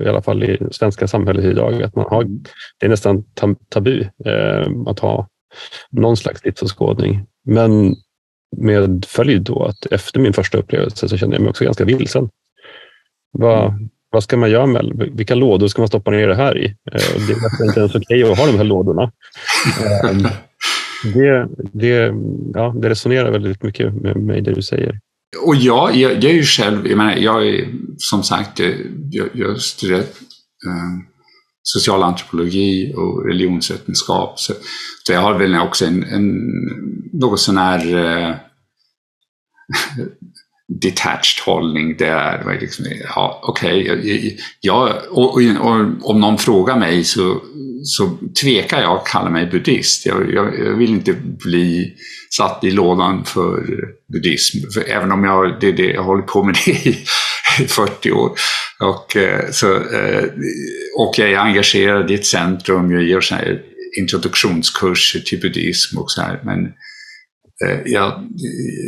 i 0.00 0.08
alla 0.08 0.22
fall 0.22 0.44
i 0.44 0.58
svenska 0.70 1.08
samhället 1.08 1.44
idag. 1.44 1.82
Att 1.82 1.96
man 1.96 2.06
har, 2.08 2.24
det 2.78 2.86
är 2.86 2.88
nästan 2.88 3.24
tabu 3.68 4.04
att 4.86 4.98
ha 4.98 5.28
någon 5.90 6.16
slags 6.16 6.44
livsåskådning. 6.44 7.26
Men 7.44 7.96
med 8.56 9.04
följd 9.04 9.42
då 9.42 9.64
att 9.64 9.86
efter 9.86 10.20
min 10.20 10.32
första 10.32 10.58
upplevelse 10.58 11.08
så 11.08 11.16
kände 11.16 11.36
jag 11.36 11.42
mig 11.42 11.50
också 11.50 11.64
ganska 11.64 11.84
vilsen. 11.84 12.30
Vad, 13.32 13.68
mm. 13.68 13.88
vad 14.10 14.22
ska 14.22 14.36
man 14.36 14.50
göra 14.50 14.66
med 14.66 15.10
Vilka 15.14 15.34
lådor 15.34 15.68
ska 15.68 15.82
man 15.82 15.88
stoppa 15.88 16.10
ner 16.10 16.28
det 16.28 16.34
här 16.34 16.58
i? 16.58 16.66
Eh, 16.66 17.26
det 17.26 17.32
är 17.32 17.66
inte 17.66 17.80
ens 17.80 17.94
okej 17.94 18.24
okay 18.24 18.32
att 18.32 18.38
ha 18.38 18.46
de 18.46 18.56
här 18.56 18.64
lådorna. 18.64 19.12
Det, 21.14 21.48
det, 21.72 22.14
ja, 22.54 22.74
det 22.82 22.88
resonerar 22.88 23.30
väldigt 23.30 23.62
mycket 23.62 23.94
med 23.94 24.16
mig, 24.16 24.40
det 24.40 24.54
du 24.54 24.62
säger. 24.62 25.00
Och 25.46 25.56
jag, 25.56 25.96
jag, 25.96 26.12
jag 26.12 26.24
är 26.24 26.34
ju 26.34 26.42
själv, 26.42 26.86
jag 26.86 26.98
menar, 26.98 27.16
jag 27.16 27.48
är 27.48 27.68
som 27.98 28.22
sagt, 28.22 28.60
jag, 29.10 29.28
jag 29.32 29.60
studerar 29.60 29.98
eh, 29.98 30.04
socialantropologi 31.62 32.94
och 32.96 33.26
religionsvetenskap. 33.26 34.40
Så, 34.40 34.52
så, 35.06 35.12
jag 35.12 35.20
har 35.20 35.38
väl 35.38 35.54
också 35.54 35.84
en, 35.84 36.04
en 36.04 36.38
något 37.12 37.40
sån 37.40 37.56
här 37.56 37.96
eh, 37.96 38.34
detached 40.68 41.44
hållning 41.44 41.96
där. 41.96 42.58
Liksom, 42.60 42.84
ja, 43.14 43.40
okej, 43.42 43.92
okay, 43.92 44.36
ja, 44.60 44.94
och, 45.10 45.34
och, 45.34 45.42
och, 45.42 46.10
om 46.10 46.20
någon 46.20 46.38
frågar 46.38 46.78
mig 46.78 47.04
så, 47.04 47.40
så 47.84 48.18
tvekar 48.42 48.80
jag 48.80 48.96
att 48.96 49.06
kalla 49.06 49.30
mig 49.30 49.46
buddhist. 49.46 50.06
Jag, 50.06 50.34
jag, 50.34 50.58
jag, 50.58 50.76
vill 50.76 50.90
inte 50.90 51.12
bli 51.44 51.94
satt 52.30 52.64
i 52.64 52.70
lådan 52.70 53.24
för 53.24 53.64
buddhism, 54.12 54.70
för 54.74 54.90
även 54.90 55.12
om 55.12 55.24
jag, 55.24 55.60
det, 55.60 55.72
det, 55.72 55.92
jag 55.92 56.02
håller 56.02 56.22
på 56.22 56.44
med 56.44 56.56
det 56.64 56.70
i 56.70 57.04
40 57.68 58.12
år. 58.12 58.32
Och, 58.80 59.16
eh, 59.16 59.50
så, 59.50 59.74
eh, 59.74 60.24
och 60.98 61.14
jag 61.18 61.30
är 61.30 61.38
engagerad 61.38 62.10
i 62.10 62.14
ett 62.14 62.26
centrum, 62.26 62.92
jag 62.92 63.02
ger 63.02 63.20
så 63.20 63.34
här 63.34 63.62
introduktionskurser 63.98 65.20
till 65.20 65.40
buddhism 65.40 65.98
och 65.98 66.10
så 66.10 66.22
här. 66.22 66.40
Men 66.44 66.72
jag, 67.84 68.28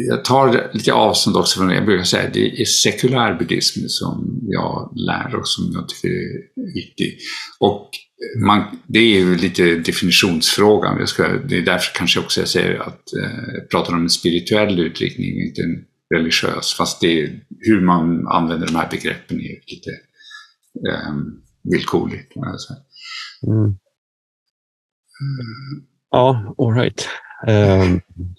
jag 0.08 0.24
tar 0.24 0.70
lite 0.72 0.92
avstånd 0.92 1.36
också 1.36 1.58
från 1.58 1.68
det. 1.68 1.74
Jag 1.74 1.84
brukar 1.84 2.04
säga 2.04 2.26
att 2.26 2.34
det 2.34 2.60
är 2.60 2.64
sekulär 2.64 3.34
buddhism 3.34 3.80
som 3.86 4.40
jag 4.42 4.92
lär 4.96 5.34
och 5.34 5.48
som 5.48 5.70
jag 5.72 5.88
tycker 5.88 6.08
är 6.08 6.74
viktig. 6.74 7.18
Och 7.60 7.90
man, 8.46 8.80
det 8.86 8.98
är 8.98 9.18
ju 9.18 9.36
lite 9.36 9.74
definitionsfrågan. 9.74 10.98
Jag 10.98 11.08
ska, 11.08 11.28
det 11.28 11.58
är 11.58 11.62
därför 11.62 11.94
kanske 11.94 12.20
också 12.20 12.40
jag 12.40 12.48
säger 12.48 12.78
att 12.78 13.12
eh, 13.22 13.62
pratar 13.70 13.94
om 13.94 14.02
en 14.02 14.10
spirituell 14.10 14.80
utriktning, 14.80 15.40
inte 15.40 15.62
en 15.62 15.84
religiös. 16.14 16.74
Fast 16.74 17.00
det 17.00 17.22
är, 17.22 17.40
hur 17.58 17.80
man 17.80 18.28
använder 18.28 18.66
de 18.66 18.76
här 18.76 18.90
begreppen 18.90 19.40
är 19.40 19.60
lite 19.66 19.90
eh, 20.88 21.14
villkorligt. 21.62 22.36
Mm. 23.46 23.76
Ja, 26.10 26.54
alright. 26.58 27.00
Eh, 27.00 27.29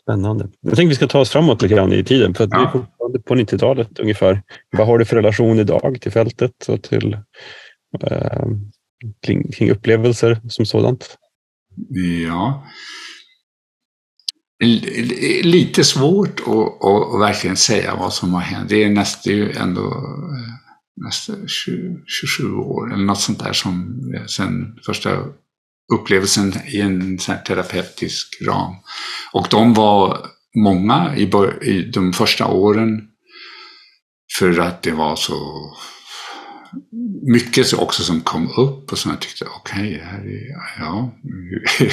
spännande. 0.01 0.49
Jag 0.61 0.75
tänkte 0.75 0.89
vi 0.89 0.95
ska 0.95 1.07
ta 1.07 1.19
oss 1.19 1.29
framåt 1.29 1.61
lite 1.61 1.75
grann 1.75 1.93
i 1.93 2.03
tiden. 2.03 2.33
För 2.33 2.43
att 2.43 2.49
ja. 2.53 2.57
vi 2.57 2.63
är 2.63 2.71
fortfarande 2.71 3.19
på 3.19 3.35
90-talet 3.35 3.99
ungefär. 3.99 4.41
Vad 4.71 4.87
har 4.87 4.97
du 4.97 5.05
för 5.05 5.15
relation 5.15 5.59
idag 5.59 5.97
till 6.01 6.11
fältet 6.11 6.67
och 6.67 6.83
till 6.83 7.17
eh, 8.03 8.45
kring, 9.25 9.51
kring 9.51 9.71
upplevelser 9.71 10.41
som 10.49 10.65
sådant? 10.65 11.17
Ja. 12.27 12.67
Lite 15.43 15.83
svårt 15.83 16.39
att, 16.39 16.85
att, 16.85 17.21
verkligen 17.21 17.57
säga 17.57 17.95
vad 17.95 18.13
som 18.13 18.33
har 18.33 18.41
hänt. 18.41 18.69
Det 18.69 18.83
är 18.83 18.89
nästan 18.89 19.33
ju 19.33 19.51
ändå 19.51 19.81
eh, 19.81 21.05
nästan 21.05 21.47
27 21.47 22.55
år 22.55 22.93
eller 22.93 23.05
något 23.05 23.19
sånt 23.19 23.39
där 23.39 23.53
som 23.53 24.01
sen 24.27 24.79
första 24.85 25.09
upplevelsen 25.93 26.53
i 26.67 26.81
en 26.81 27.17
terapeutisk 27.17 28.41
ram. 28.41 28.75
Och 29.33 29.47
de 29.49 29.73
var 29.73 30.17
många 30.55 31.15
i, 31.15 31.23
i 31.61 31.91
de 31.93 32.13
första 32.13 32.47
åren 32.47 33.07
för 34.39 34.59
att 34.59 34.83
det 34.83 34.91
var 34.91 35.15
så 35.15 35.35
mycket 37.21 37.73
också 37.73 38.03
som 38.03 38.21
kom 38.21 38.51
upp 38.57 38.91
och 38.91 38.97
som 38.97 39.11
jag 39.11 39.19
tyckte, 39.19 39.45
okej, 39.45 40.03
okay, 40.19 40.39
ja, 40.79 41.13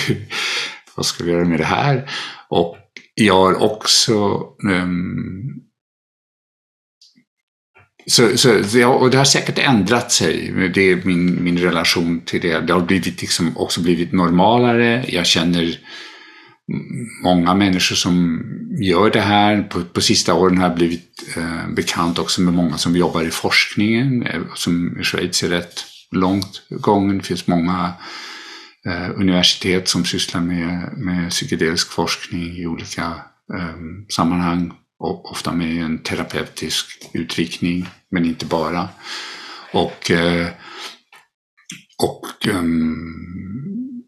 vad 0.96 1.06
ska 1.06 1.24
vi 1.24 1.32
göra 1.32 1.44
med 1.44 1.60
det 1.60 1.64
här? 1.64 2.10
Och 2.48 2.76
jag 3.14 3.34
har 3.34 3.62
också 3.62 4.42
um, 4.68 5.67
så, 8.08 8.36
så 8.36 8.52
det, 8.72 8.82
har, 8.82 8.94
och 8.94 9.10
det 9.10 9.18
har 9.18 9.24
säkert 9.24 9.58
ändrat 9.58 10.12
sig, 10.12 10.52
det 10.74 10.90
är 10.90 11.00
min, 11.04 11.44
min 11.44 11.58
relation 11.58 12.20
till 12.20 12.40
det. 12.40 12.60
Det 12.60 12.72
har 12.72 12.80
blivit 12.80 13.20
liksom 13.20 13.56
också 13.56 13.80
blivit 13.80 14.12
normalare. 14.12 15.04
Jag 15.08 15.26
känner 15.26 15.78
många 17.22 17.54
människor 17.54 17.96
som 17.96 18.42
gör 18.80 19.10
det 19.10 19.20
här. 19.20 19.62
På, 19.62 19.84
på 19.84 20.00
sista 20.00 20.34
åren 20.34 20.58
har 20.58 20.68
jag 20.68 20.76
blivit 20.76 21.36
eh, 21.36 21.68
bekant 21.74 22.18
också 22.18 22.40
med 22.40 22.54
många 22.54 22.78
som 22.78 22.96
jobbar 22.96 23.22
i 23.22 23.30
forskningen, 23.30 24.22
eh, 24.26 24.40
som 24.54 25.00
i 25.00 25.04
Schweiz 25.04 25.42
är 25.42 25.48
rätt 25.48 25.84
långt 26.10 26.62
gången. 26.70 27.18
Det 27.18 27.24
finns 27.24 27.46
många 27.46 27.92
eh, 28.86 29.10
universitet 29.16 29.88
som 29.88 30.04
sysslar 30.04 30.40
med, 30.40 30.92
med 30.96 31.30
psykedelisk 31.30 31.92
forskning 31.92 32.56
i 32.56 32.66
olika 32.66 33.02
eh, 33.54 33.74
sammanhang. 34.08 34.72
Och 34.98 35.30
ofta 35.30 35.52
med 35.52 35.84
en 35.84 35.98
terapeutisk 35.98 37.10
utriktning, 37.12 37.88
men 38.10 38.24
inte 38.24 38.46
bara. 38.46 38.88
Och, 39.72 40.10
eh, 40.10 40.48
och 42.02 42.46
um, 42.48 44.04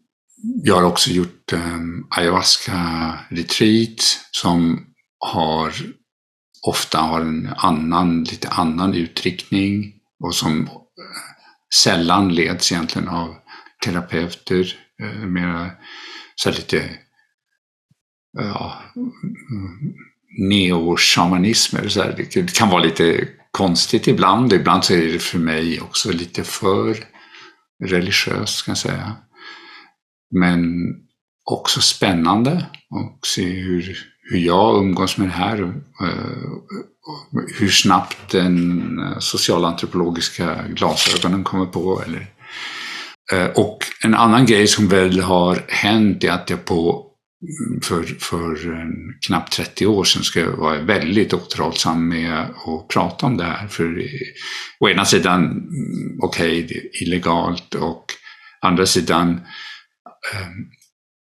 jag 0.63 0.75
har 0.75 0.83
också 0.83 1.09
gjort 1.09 1.53
ehm, 1.53 1.73
um, 1.73 2.07
ayahuasca-retreat 2.09 4.19
som 4.31 4.85
har 5.19 5.73
ofta 6.67 6.99
har 6.99 7.21
en 7.21 7.49
annan, 7.57 8.23
lite 8.23 8.49
annan 8.49 8.93
utriktning 8.93 9.93
och 10.23 10.35
som 10.35 10.61
eh, 10.61 10.67
sällan 11.83 12.33
leds 12.33 12.71
egentligen 12.71 13.07
av 13.07 13.35
terapeuter. 13.85 14.75
Uh, 15.03 15.25
mera 15.25 15.71
så 16.35 16.51
lite 16.51 16.97
ja, 18.33 18.81
mm, 18.95 19.93
neo-shamanism. 20.39 21.77
Det 22.33 22.53
kan 22.53 22.69
vara 22.69 22.83
lite 22.83 23.27
konstigt 23.51 24.07
ibland. 24.07 24.53
Ibland 24.53 24.83
så 24.83 24.93
är 24.93 25.13
det 25.13 25.19
för 25.19 25.39
mig 25.39 25.81
också 25.81 26.11
lite 26.11 26.43
för 26.43 26.97
religiöst 27.83 28.65
kan 28.65 28.71
jag 28.71 28.77
säga. 28.77 29.15
Men 30.39 30.65
också 31.51 31.81
spännande 31.81 32.65
och 32.89 33.27
se 33.27 33.49
hur, 33.49 33.97
hur 34.31 34.39
jag 34.39 34.77
umgås 34.77 35.17
med 35.17 35.27
det 35.27 35.33
här. 35.33 35.61
Eh, 36.01 36.51
hur 37.59 37.69
snabbt 37.69 38.31
den 38.31 38.99
socialantropologiska 39.19 40.67
glasögonen 40.69 41.43
kommer 41.43 41.65
på. 41.65 42.03
Eller, 42.05 42.27
eh, 43.33 43.49
och 43.49 43.77
en 44.03 44.13
annan 44.13 44.45
grej 44.45 44.67
som 44.67 44.87
väl 44.87 45.19
har 45.19 45.65
hänt 45.67 46.23
är 46.23 46.31
att 46.31 46.49
jag 46.49 46.65
på 46.65 47.10
för, 47.83 48.03
för 48.03 48.73
eh, 48.73 48.87
knappt 49.27 49.53
30 49.53 49.85
år 49.85 50.03
sedan 50.03 50.23
ska 50.23 50.39
jag 50.39 50.51
vara 50.51 50.81
väldigt 50.81 51.33
återhållsam 51.33 52.07
med 52.07 52.39
att 52.41 52.87
prata 52.87 53.25
om 53.25 53.37
det 53.37 53.43
här. 53.43 53.67
För 53.67 53.99
eh, 53.99 54.05
å 54.79 54.89
ena 54.89 55.05
sidan, 55.05 55.43
mm, 55.43 56.19
okej, 56.21 56.63
okay, 56.63 56.67
det 56.67 56.75
är 56.75 57.03
illegalt 57.03 57.75
och 57.75 58.05
å 58.61 58.67
andra 58.67 58.85
sidan 58.85 59.29
ehm, 60.33 60.67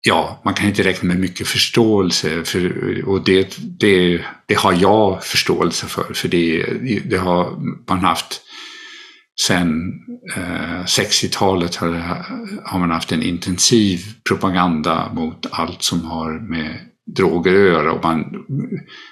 ja, 0.06 0.42
man 0.44 0.54
kan 0.54 0.68
inte 0.68 0.84
räkna 0.84 1.08
med 1.08 1.20
mycket 1.20 1.46
förståelse 1.46 2.44
för, 2.44 3.02
och 3.08 3.24
det, 3.24 3.56
det, 3.80 4.24
det 4.46 4.54
har 4.54 4.72
jag 4.72 5.24
förståelse 5.24 5.86
för. 5.86 6.14
För 6.14 6.28
det, 6.28 6.66
det 7.04 7.16
har 7.16 7.58
man 7.88 7.98
haft 7.98 8.40
sen 9.40 9.92
eh, 10.36 10.84
60-talet 10.84 11.76
har, 11.76 11.88
har, 12.64 12.78
man 12.78 12.90
haft 12.90 13.12
en 13.12 13.22
intensiv 13.22 14.00
propaganda 14.28 15.12
mot 15.14 15.46
allt 15.50 15.82
som 15.82 16.04
har 16.04 16.48
med 16.48 16.78
droger 17.16 17.54
att 17.54 17.60
göra. 17.60 17.92
Och 17.92 18.04
man, 18.04 18.24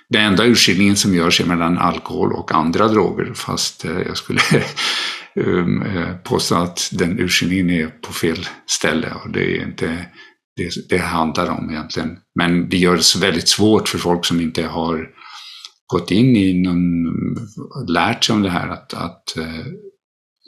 den 0.09 0.23
enda 0.23 0.47
urskiljningen 0.47 0.97
som 0.97 1.15
görs 1.15 1.41
är 1.41 1.47
mellan 1.47 1.79
alkohol 1.79 2.33
och 2.33 2.53
andra 2.53 2.89
droger 2.89 3.33
fast 3.35 3.85
eh, 3.85 4.01
jag 4.07 4.17
skulle 4.17 4.41
um, 5.35 5.83
eh, 5.83 6.17
påstå 6.17 6.55
att 6.55 6.91
den 6.93 7.21
urskiljningen 7.21 7.71
är 7.71 7.87
på 7.87 8.13
fel 8.13 8.47
ställe 8.67 9.13
och 9.25 9.31
det 9.31 9.57
är 9.57 9.63
inte 9.63 10.07
det 10.57 10.89
det 10.89 10.99
handlar 10.99 11.51
om 11.51 11.71
egentligen. 11.71 12.19
Men 12.35 12.69
det 12.69 12.77
gör 12.77 12.97
det 12.97 13.27
väldigt 13.27 13.49
svårt 13.49 13.89
för 13.89 13.99
folk 13.99 14.25
som 14.25 14.41
inte 14.41 14.63
har 14.63 15.09
gått 15.93 16.11
in 16.11 16.37
i 16.37 16.63
någon, 16.63 17.07
lärt 17.89 18.25
sig 18.25 18.35
om 18.35 18.43
det 18.43 18.51
här 18.51 18.69
att, 18.69 18.95
att 18.95 19.37
eh, 19.37 19.67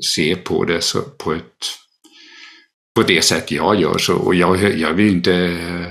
se 0.05 0.37
på 0.37 0.65
det 0.65 0.81
så, 0.81 1.01
på 1.03 1.33
ett 1.33 1.67
på 2.95 3.03
det 3.03 3.23
sätt 3.23 3.51
jag 3.51 3.81
gör. 3.81 3.99
Så, 3.99 4.17
och 4.17 4.35
jag, 4.35 4.79
jag 4.79 4.95
vill 4.95 5.13
inte 5.13 5.33
uh, 5.33 5.87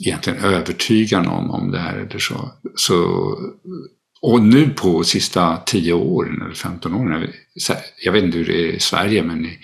egentligen 0.00 0.44
övertyga 0.44 1.22
någon 1.22 1.50
om 1.50 1.70
det 1.70 1.78
här 1.78 1.96
eller 1.96 2.18
så. 2.18 2.52
så 2.74 3.38
och 4.22 4.42
nu 4.42 4.70
på 4.70 5.04
sista 5.04 5.56
10 5.56 5.92
åren 5.92 6.42
eller 6.42 6.54
15 6.54 6.94
åren, 6.94 7.32
jag 8.04 8.12
vet 8.12 8.24
inte 8.24 8.38
hur 8.38 8.46
det 8.46 8.68
är 8.68 8.72
i 8.72 8.80
Sverige 8.80 9.22
men 9.22 9.46
i, 9.46 9.58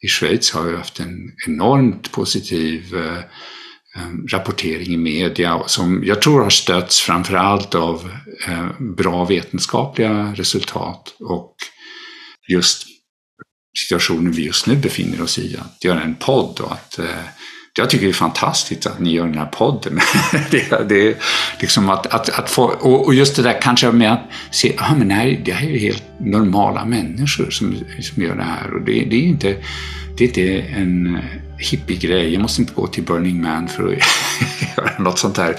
i 0.00 0.08
Schweiz 0.08 0.52
har 0.52 0.62
vi 0.62 0.76
haft 0.76 1.00
en 1.00 1.32
enormt 1.46 2.12
positiv 2.12 2.94
eh, 2.94 3.18
eh, 3.96 4.10
rapportering 4.32 4.94
i 4.94 4.96
media 4.96 5.62
som 5.66 6.04
jag 6.04 6.22
tror 6.22 6.42
har 6.42 6.50
stötts 6.50 7.00
framförallt 7.00 7.74
av 7.74 8.10
eh, 8.48 8.80
bra 8.80 9.24
vetenskapliga 9.24 10.32
resultat 10.36 11.16
och 11.20 11.56
just 12.48 12.86
situationen 13.86 14.32
vi 14.32 14.46
just 14.46 14.66
nu 14.66 14.76
befinner 14.76 15.22
oss 15.22 15.38
i, 15.38 15.56
att 15.56 15.84
göra 15.84 16.02
en 16.02 16.14
podd 16.14 16.60
och 16.60 16.72
att 16.72 16.98
eh, 16.98 17.24
jag 17.74 17.90
tycker 17.90 18.06
det 18.06 18.10
är 18.10 18.14
fantastiskt 18.14 18.86
att 18.86 19.00
ni 19.00 19.12
gör 19.12 19.26
den 19.26 19.38
här 19.38 19.46
podden. 19.46 20.00
det, 20.50 20.88
det 20.88 21.16
liksom 21.60 21.90
att, 21.90 22.06
att, 22.06 22.28
att 22.28 22.50
få, 22.50 22.64
och 22.64 23.14
just 23.14 23.36
det 23.36 23.42
där 23.42 23.60
kanske 23.62 23.92
med 23.92 24.12
att 24.12 24.22
se, 24.50 24.74
ah, 24.78 24.94
men 24.94 25.08
nej, 25.08 25.42
det 25.44 25.52
här 25.52 25.66
är 25.66 25.70
ju 25.70 25.78
helt 25.78 26.04
normala 26.20 26.84
människor 26.84 27.50
som, 27.50 27.76
som 28.00 28.22
gör 28.22 28.36
det 28.36 28.42
här. 28.42 28.74
Och 28.74 28.80
det, 28.80 28.92
det 28.92 29.16
är 29.16 29.22
inte, 29.22 29.56
det 30.16 30.24
är 30.24 30.28
inte 30.28 30.68
en 30.68 31.18
hippiegrej. 31.58 32.32
Jag 32.32 32.42
måste 32.42 32.62
inte 32.62 32.74
gå 32.74 32.86
till 32.86 33.04
Burning 33.04 33.42
Man 33.42 33.68
för 33.68 33.92
att 33.92 33.98
göra 34.76 34.98
något 34.98 35.18
sånt 35.18 35.36
här. 35.36 35.56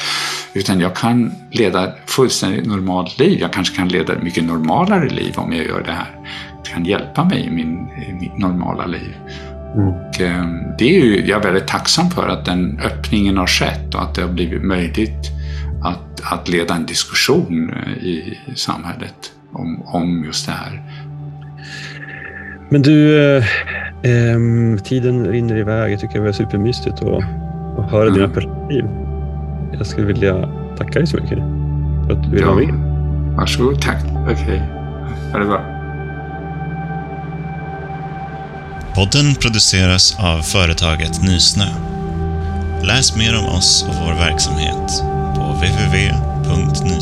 Utan 0.54 0.80
jag 0.80 0.96
kan 0.96 1.32
leda 1.52 1.94
fullständigt 2.06 2.66
normalt 2.66 3.20
liv. 3.20 3.40
Jag 3.40 3.54
kanske 3.54 3.76
kan 3.76 3.88
leda 3.88 4.14
ett 4.14 4.24
mycket 4.24 4.44
normalare 4.44 5.10
liv 5.10 5.34
om 5.36 5.54
jag 5.54 5.66
gör 5.66 5.84
det 5.84 5.92
här. 5.92 6.12
Kan 6.74 6.86
hjälpa 6.86 7.24
mig 7.24 7.46
i, 7.46 7.50
min, 7.50 7.88
i 8.10 8.14
mitt 8.14 8.38
normala 8.38 8.86
liv. 8.86 9.16
Mm. 9.76 9.88
Och, 9.88 10.22
eh, 10.22 10.46
det 10.78 10.98
är 10.98 11.06
ju, 11.06 11.26
jag 11.26 11.40
är 11.40 11.44
väldigt 11.44 11.68
tacksam 11.68 12.10
för 12.10 12.28
att 12.28 12.46
den 12.46 12.80
öppningen 12.84 13.38
har 13.38 13.48
skett 13.48 13.96
och 13.96 14.02
att 14.02 14.16
det 14.16 14.22
har 14.22 14.30
blivit 14.30 14.64
möjligt 14.64 15.32
att, 15.84 16.34
att 16.34 16.50
leda 16.50 16.76
en 16.76 16.86
diskussion 16.86 17.70
eh, 17.70 18.04
i 18.04 18.40
samhället 18.56 19.32
om, 19.52 19.82
om 19.86 20.24
just 20.26 20.46
det 20.46 20.52
här. 20.52 20.82
Men 22.70 22.82
du, 22.82 23.18
eh, 23.38 23.44
eh, 24.04 24.78
tiden 24.84 25.26
rinner 25.28 25.58
iväg. 25.58 25.94
Jag 25.94 26.00
tycker 26.00 26.20
det 26.20 26.26
var 26.26 26.32
supermysigt 26.32 27.02
att, 27.02 27.24
att 27.80 27.92
höra 27.92 28.08
mm. 28.08 28.14
dina 28.14 28.28
perspektiv. 28.28 28.86
Jag 29.78 29.88
skulle 29.88 30.08
vilja 30.08 30.50
tacka 30.78 31.00
dig 31.00 31.08
så 31.08 31.18
mycket 31.18 31.40
för 32.06 32.14
att 32.14 32.24
du 32.24 32.30
ville 32.30 32.42
ja. 32.42 32.54
vara 32.54 32.66
med. 32.66 33.36
Varsågod, 33.36 33.82
tack. 33.82 34.04
Okej, 34.24 34.34
okay. 34.34 34.60
ha 35.32 35.40
det 35.40 35.46
bra. 35.46 35.73
Podden 38.96 39.36
produceras 39.36 40.16
av 40.20 40.42
företaget 40.42 41.22
Nysnö. 41.22 41.68
Läs 42.84 43.16
mer 43.16 43.36
om 43.38 43.46
oss 43.46 43.86
och 43.90 43.96
vår 43.96 44.14
verksamhet 44.14 45.00
på 45.36 45.54
www.nysnö.se 45.54 46.94